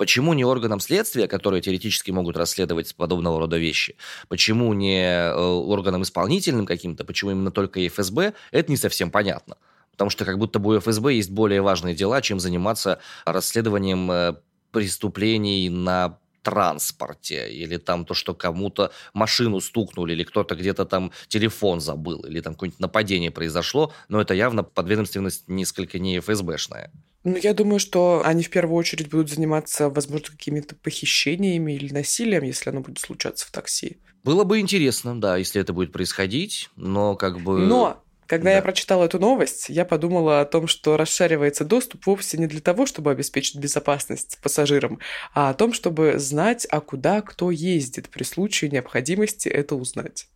Почему 0.00 0.32
не 0.32 0.46
органам 0.46 0.80
следствия, 0.80 1.28
которые 1.28 1.60
теоретически 1.60 2.10
могут 2.10 2.34
расследовать 2.34 2.94
подобного 2.96 3.38
рода 3.38 3.58
вещи? 3.58 3.96
Почему 4.28 4.72
не 4.72 5.02
э, 5.02 5.34
органам 5.34 6.04
исполнительным 6.04 6.64
каким-то? 6.64 7.04
Почему 7.04 7.32
именно 7.32 7.50
только 7.50 7.86
ФСБ? 7.86 8.32
Это 8.50 8.70
не 8.70 8.78
совсем 8.78 9.10
понятно. 9.10 9.58
Потому 9.92 10.08
что 10.08 10.24
как 10.24 10.38
будто 10.38 10.58
бы 10.58 10.74
у 10.74 10.80
ФСБ 10.80 11.12
есть 11.12 11.30
более 11.30 11.60
важные 11.60 11.94
дела, 11.94 12.22
чем 12.22 12.40
заниматься 12.40 12.98
расследованием 13.26 14.10
э, 14.10 14.36
преступлений 14.72 15.68
на 15.68 16.18
транспорте, 16.42 17.50
или 17.50 17.76
там 17.76 18.04
то, 18.04 18.14
что 18.14 18.34
кому-то 18.34 18.92
машину 19.12 19.60
стукнули, 19.60 20.12
или 20.12 20.24
кто-то 20.24 20.54
где-то 20.54 20.84
там 20.84 21.12
телефон 21.28 21.80
забыл, 21.80 22.20
или 22.24 22.40
там 22.40 22.54
какое-нибудь 22.54 22.80
нападение 22.80 23.30
произошло, 23.30 23.92
но 24.08 24.20
это 24.20 24.34
явно 24.34 24.62
подведомственность 24.62 25.48
несколько 25.48 25.98
не 25.98 26.18
ФСБшная. 26.20 26.90
Ну, 27.22 27.36
я 27.36 27.52
думаю, 27.52 27.78
что 27.78 28.22
они 28.24 28.42
в 28.42 28.50
первую 28.50 28.78
очередь 28.78 29.10
будут 29.10 29.30
заниматься, 29.30 29.90
возможно, 29.90 30.28
какими-то 30.30 30.74
похищениями 30.74 31.72
или 31.72 31.92
насилием, 31.92 32.44
если 32.44 32.70
оно 32.70 32.80
будет 32.80 32.98
случаться 32.98 33.46
в 33.46 33.50
такси. 33.50 33.98
Было 34.24 34.44
бы 34.44 34.58
интересно, 34.58 35.20
да, 35.20 35.36
если 35.36 35.60
это 35.60 35.72
будет 35.72 35.92
происходить, 35.92 36.70
но 36.76 37.16
как 37.16 37.40
бы... 37.40 37.58
Но 37.58 38.02
когда 38.30 38.50
да. 38.50 38.56
я 38.58 38.62
прочитала 38.62 39.06
эту 39.06 39.18
новость, 39.18 39.70
я 39.70 39.84
подумала 39.84 40.40
о 40.40 40.44
том, 40.44 40.68
что 40.68 40.96
расшаривается 40.96 41.64
доступ 41.64 42.06
вовсе 42.06 42.38
не 42.38 42.46
для 42.46 42.60
того, 42.60 42.86
чтобы 42.86 43.10
обеспечить 43.10 43.56
безопасность 43.56 44.38
пассажирам, 44.40 45.00
а 45.34 45.50
о 45.50 45.54
том, 45.54 45.72
чтобы 45.72 46.14
знать, 46.20 46.64
а 46.70 46.80
куда 46.80 47.22
кто 47.22 47.50
ездит, 47.50 48.08
при 48.08 48.22
случае 48.22 48.70
необходимости 48.70 49.48
это 49.48 49.74
узнать. 49.74 50.28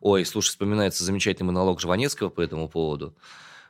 Ой, 0.00 0.24
слушай, 0.24 0.50
вспоминается 0.50 1.02
замечательный 1.02 1.46
монолог 1.46 1.80
Жванецкого 1.80 2.28
по 2.28 2.42
этому 2.42 2.68
поводу. 2.68 3.16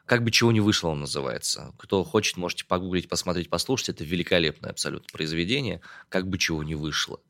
Как 0.04 0.22
бы 0.22 0.30
чего 0.30 0.52
не 0.52 0.60
вышло, 0.60 0.88
он 0.88 1.00
называется. 1.00 1.72
Кто 1.78 2.04
хочет, 2.04 2.36
можете 2.36 2.66
погуглить, 2.66 3.08
посмотреть, 3.08 3.48
послушать. 3.48 3.88
Это 3.88 4.04
великолепное 4.04 4.70
абсолютно 4.70 5.08
произведение. 5.10 5.80
Как 6.10 6.28
бы 6.28 6.36
чего 6.36 6.62
не 6.62 6.74
вышло. 6.74 7.20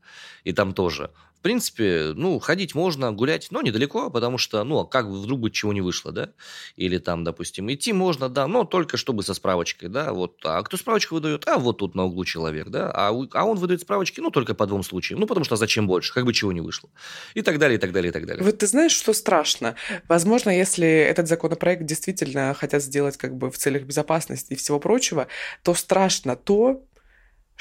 И 0.43 0.53
там 0.53 0.75
тоже 0.75 1.13
принципе, 1.43 2.13
ну, 2.15 2.39
ходить 2.39 2.75
можно, 2.75 3.13
гулять, 3.13 3.49
но 3.51 3.63
недалеко, 3.63 4.11
потому 4.11 4.39
что, 4.39 4.63
ну, 4.65 4.81
а 4.81 4.87
как 4.87 5.07
вдруг 5.07 5.41
бы 5.41 5.51
чего 5.51 5.73
не 5.73 5.81
вышло, 5.81 6.13
да? 6.13 6.31
Или 6.77 6.99
там, 6.99 7.25
допустим, 7.25 7.71
идти 7.73 7.93
можно, 7.93 8.29
да, 8.29 8.47
но 8.47 8.65
только 8.65 8.97
чтобы 8.97 9.23
со 9.23 9.35
справочкой, 9.35 9.89
да, 9.89 10.13
вот. 10.13 10.37
А 10.45 10.63
кто 10.63 10.77
справочку 10.77 11.17
выдает? 11.17 11.47
А 11.49 11.59
вот 11.59 11.79
тут 11.79 11.95
на 11.95 12.05
углу 12.05 12.25
человек, 12.25 12.69
да, 12.69 12.91
а, 12.95 13.11
а 13.33 13.45
он 13.45 13.59
выдает 13.59 13.83
справочки, 13.83 14.21
ну, 14.21 14.31
только 14.31 14.55
по 14.55 14.67
двум 14.67 14.83
случаям, 14.83 15.21
ну, 15.21 15.27
потому 15.27 15.45
что 15.45 15.57
зачем 15.57 15.87
больше, 15.87 16.15
как 16.15 16.25
бы 16.25 16.33
чего 16.33 16.53
не 16.53 16.61
вышло. 16.61 16.89
И 17.35 17.43
так 17.43 17.59
далее, 17.59 17.77
и 17.77 17.81
так 17.81 17.93
далее, 17.93 18.11
и 18.11 18.13
так 18.13 18.27
далее. 18.27 18.45
Вот 18.45 18.59
ты 18.59 18.67
знаешь, 18.67 18.93
что 18.93 19.13
страшно? 19.13 19.75
Возможно, 20.09 20.51
если 20.51 20.87
этот 20.87 21.29
законопроект 21.29 21.85
действительно 21.85 22.55
хотят 22.55 22.83
сделать 22.83 23.17
как 23.17 23.37
бы 23.37 23.51
в 23.51 23.59
целях 23.59 23.83
безопасности 23.83 24.53
и 24.53 24.57
всего 24.57 24.79
прочего, 24.79 25.27
то 25.63 25.75
страшно 25.75 26.37
то, 26.37 26.83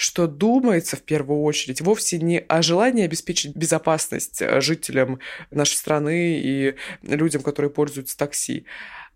что 0.02 0.26
думается 0.26 0.98
в 0.98 1.04
первую 1.04 1.44
очередь 1.44 1.80
вовсе 1.80 2.18
не 2.18 2.40
о 2.40 2.64
желании 2.64 3.06
обеспечить 3.06 3.56
безопасность 3.56 4.42
э, 4.42 4.60
жителям 4.60 5.20
нашей 5.52 5.76
страны 5.76 6.40
и 6.40 6.76
людям, 7.04 7.44
которые 7.44 7.70
пользуются 7.70 8.18
такси, 8.18 8.66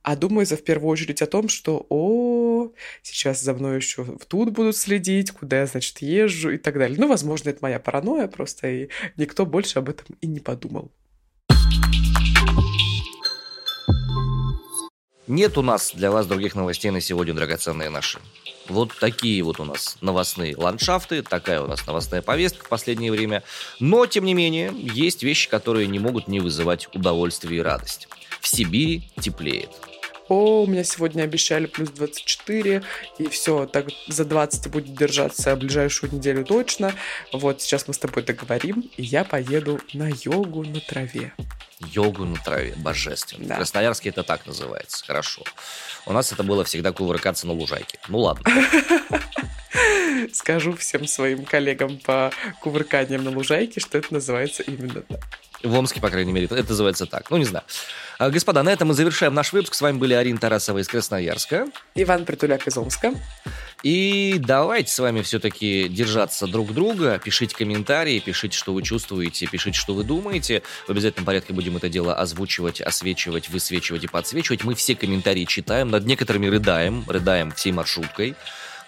а 0.04 0.16
думается 0.16 0.58
в 0.58 0.64
первую 0.64 0.92
очередь 0.92 1.24
о 1.24 1.26
том, 1.26 1.50
что 1.50 1.88
о, 1.90 2.72
сейчас 3.02 3.42
за 3.42 3.56
мной 3.56 3.78
еще 3.78 4.06
тут 4.28 4.52
будут 4.52 4.78
следить, 4.78 5.32
куда 5.32 5.62
я, 5.62 5.66
значит, 5.66 6.04
езжу 6.04 6.52
и 6.52 6.58
так 6.60 6.78
далее. 6.78 7.00
Ну, 7.00 7.08
возможно, 7.08 7.50
это 7.50 7.58
моя 7.64 7.80
паранойя 7.80 8.28
просто, 8.28 8.68
и 8.68 8.90
никто 9.18 9.48
больше 9.48 9.80
об 9.80 9.90
этом 9.90 10.16
и 10.22 10.28
не 10.28 10.40
подумал. 10.40 10.92
Нет 15.28 15.58
у 15.58 15.64
нас 15.64 15.92
для 15.94 16.12
вас 16.12 16.28
других 16.28 16.54
новостей 16.54 16.92
на 16.92 17.02
сегодня, 17.02 17.34
драгоценные 17.34 17.90
наши. 17.90 18.20
Вот 18.68 18.92
такие 19.00 19.42
вот 19.44 19.60
у 19.60 19.66
нас 19.66 19.98
новостные 20.02 20.56
ландшафты, 20.56 21.24
такая 21.24 21.62
у 21.62 21.68
нас 21.68 21.86
новостная 21.88 22.22
повестка 22.22 22.66
в 22.66 22.70
последнее 22.70 23.12
время. 23.12 23.44
Но, 23.80 24.06
тем 24.06 24.26
не 24.26 24.36
менее, 24.36 24.72
есть 24.76 25.24
вещи, 25.24 25.50
которые 25.50 25.88
не 25.88 25.98
могут 25.98 26.28
не 26.28 26.40
вызывать 26.40 26.88
удовольствие 26.94 27.60
и 27.60 27.64
радость. 27.64 28.08
В 28.40 28.48
Сибири 28.48 29.10
теплеет. 29.20 29.70
О, 30.28 30.64
у 30.64 30.68
меня 30.68 30.84
сегодня 30.84 31.24
обещали 31.24 31.68
плюс 31.68 31.90
24, 31.90 32.82
и 33.20 33.28
все, 33.28 33.68
так 33.68 33.88
за 34.08 34.26
20 34.26 34.72
будет 34.72 34.96
держаться 34.96 35.56
ближайшую 35.56 36.14
неделю 36.14 36.44
точно. 36.44 36.94
Вот 37.32 37.62
сейчас 37.62 37.88
мы 37.88 37.94
с 37.94 38.00
тобой 38.00 38.24
договорим, 38.24 38.90
и 38.98 39.04
я 39.04 39.24
поеду 39.24 39.80
на 39.94 40.10
йогу 40.10 40.64
на 40.64 40.80
траве. 40.80 41.34
Йогу 41.80 42.26
на 42.26 42.38
траве, 42.38 42.74
божественно. 42.78 43.46
Да. 43.48 43.56
В 43.56 43.58
Красноярске 43.58 44.10
это 44.10 44.24
так 44.24 44.48
называется, 44.48 45.06
хорошо. 45.06 45.44
У 46.08 46.14
нас 46.14 46.32
это 46.32 46.42
было 46.42 46.64
всегда 46.64 46.92
кувыркаться 46.92 47.46
на 47.46 47.54
лужайке. 47.54 48.00
Ну 48.08 48.20
ладно. 48.20 48.44
Скажу 50.34 50.76
всем 50.76 51.06
своим 51.06 51.46
коллегам 51.46 52.00
по 52.00 52.32
кувырканиям 52.62 53.24
на 53.24 53.30
лужайке, 53.30 53.80
что 53.80 53.98
это 54.00 54.14
называется 54.14 54.64
именно 54.64 55.02
так. 55.02 55.20
В 55.66 55.74
Омске, 55.74 56.00
по 56.00 56.10
крайней 56.10 56.32
мере, 56.32 56.46
это 56.46 56.70
называется 56.70 57.08
так. 57.08 57.32
Ну, 57.32 57.38
не 57.38 57.46
знаю. 57.46 57.66
А, 58.20 58.30
господа, 58.30 58.62
на 58.62 58.72
этом 58.72 58.90
мы 58.90 58.94
завершаем 58.94 59.34
наш 59.34 59.52
выпуск. 59.52 59.74
С 59.74 59.82
вами 59.82 59.98
были 59.98 60.14
Арина 60.14 60.38
Тарасова 60.38 60.78
из 60.78 60.88
Красноярска. 60.88 61.68
Иван 61.96 62.26
Притуляк 62.26 62.68
из 62.68 62.78
Омска. 62.78 63.14
И 63.82 64.38
давайте 64.40 64.92
с 64.92 65.00
вами 65.00 65.22
все-таки 65.24 65.88
держаться 65.90 66.46
друг 66.48 66.74
друга. 66.74 67.20
Пишите 67.24 67.56
комментарии, 67.56 68.20
пишите, 68.20 68.58
что 68.58 68.74
вы 68.74 68.84
чувствуете, 68.84 69.48
пишите, 69.48 69.78
что 69.78 69.96
вы 69.96 70.04
думаете. 70.04 70.62
В 70.88 70.92
обязательном 70.92 71.26
порядке 71.26 71.52
будем 71.54 71.78
это 71.78 71.90
дело 71.90 72.16
озвучивать, 72.16 72.80
освечивать, 72.80 73.50
высвечивать 73.50 74.04
и 74.04 74.08
подсвечивать. 74.08 74.64
Мы 74.64 74.76
все 74.76 74.96
комментарии 74.96 75.46
читаем, 75.46 75.90
над 75.90 76.06
некоторыми 76.06 76.48
рыдаем, 76.48 77.04
рыдаем 77.08 77.52
всей 77.52 77.72
маршруткой. 77.72 78.36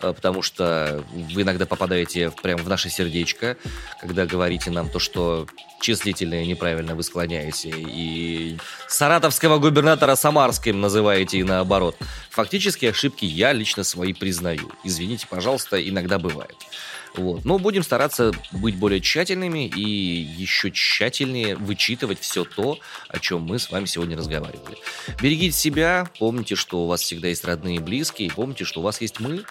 Э, 0.01 0.13
потому 0.13 0.41
что 0.41 1.03
вы 1.11 1.41
иногда 1.41 1.65
попадаете 1.65 2.31
прямо 2.43 2.61
в 2.63 2.69
наше 2.69 2.89
сердечко, 2.89 3.57
когда 3.99 4.25
говорите 4.25 4.71
нам 4.71 4.89
то, 4.89 4.99
что 4.99 5.47
числительное 5.81 6.45
неправильно 6.45 6.95
вы 6.95 7.03
склоняете, 7.03 7.69
и 7.69 8.57
саратовского 8.87 9.59
губернатора 9.59 10.15
Самарским 10.15 10.79
называете 10.79 11.37
и 11.39 11.43
наоборот. 11.43 11.95
Фактически 12.29 12.85
ошибки 12.85 13.25
я 13.25 13.53
лично 13.53 13.83
свои 13.83 14.13
признаю. 14.13 14.71
Извините, 14.83 15.27
пожалуйста, 15.27 15.77
иногда 15.87 16.19
бывает. 16.19 16.55
Вот. 17.17 17.43
Но 17.45 17.57
будем 17.57 17.83
стараться 17.83 18.31
быть 18.51 18.77
более 18.77 19.01
тщательными 19.01 19.67
и 19.67 19.81
еще 19.81 20.71
тщательнее 20.71 21.55
вычитывать 21.55 22.19
все 22.19 22.45
то, 22.45 22.79
о 23.09 23.19
чем 23.19 23.41
мы 23.41 23.59
с 23.59 23.69
вами 23.71 23.85
сегодня 23.85 24.15
разговаривали. 24.15 24.77
Берегите 25.21 25.57
себя, 25.57 26.09
помните, 26.19 26.55
что 26.55 26.83
у 26.83 26.87
вас 26.87 27.01
всегда 27.01 27.27
есть 27.27 27.43
родные 27.43 27.77
и 27.77 27.79
близкие, 27.79 28.31
помните, 28.31 28.65
что 28.65 28.81
у 28.81 28.83
вас 28.83 29.01
есть 29.01 29.19
мы. 29.19 29.43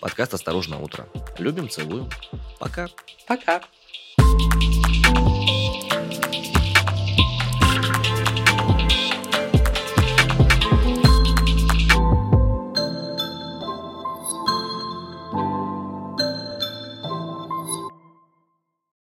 Подкаст 0.00 0.34
«Осторожно, 0.34 0.80
утро». 0.80 1.08
Любим, 1.38 1.68
целуем. 1.68 2.08
Пока. 2.58 2.88
Пока. 3.26 3.62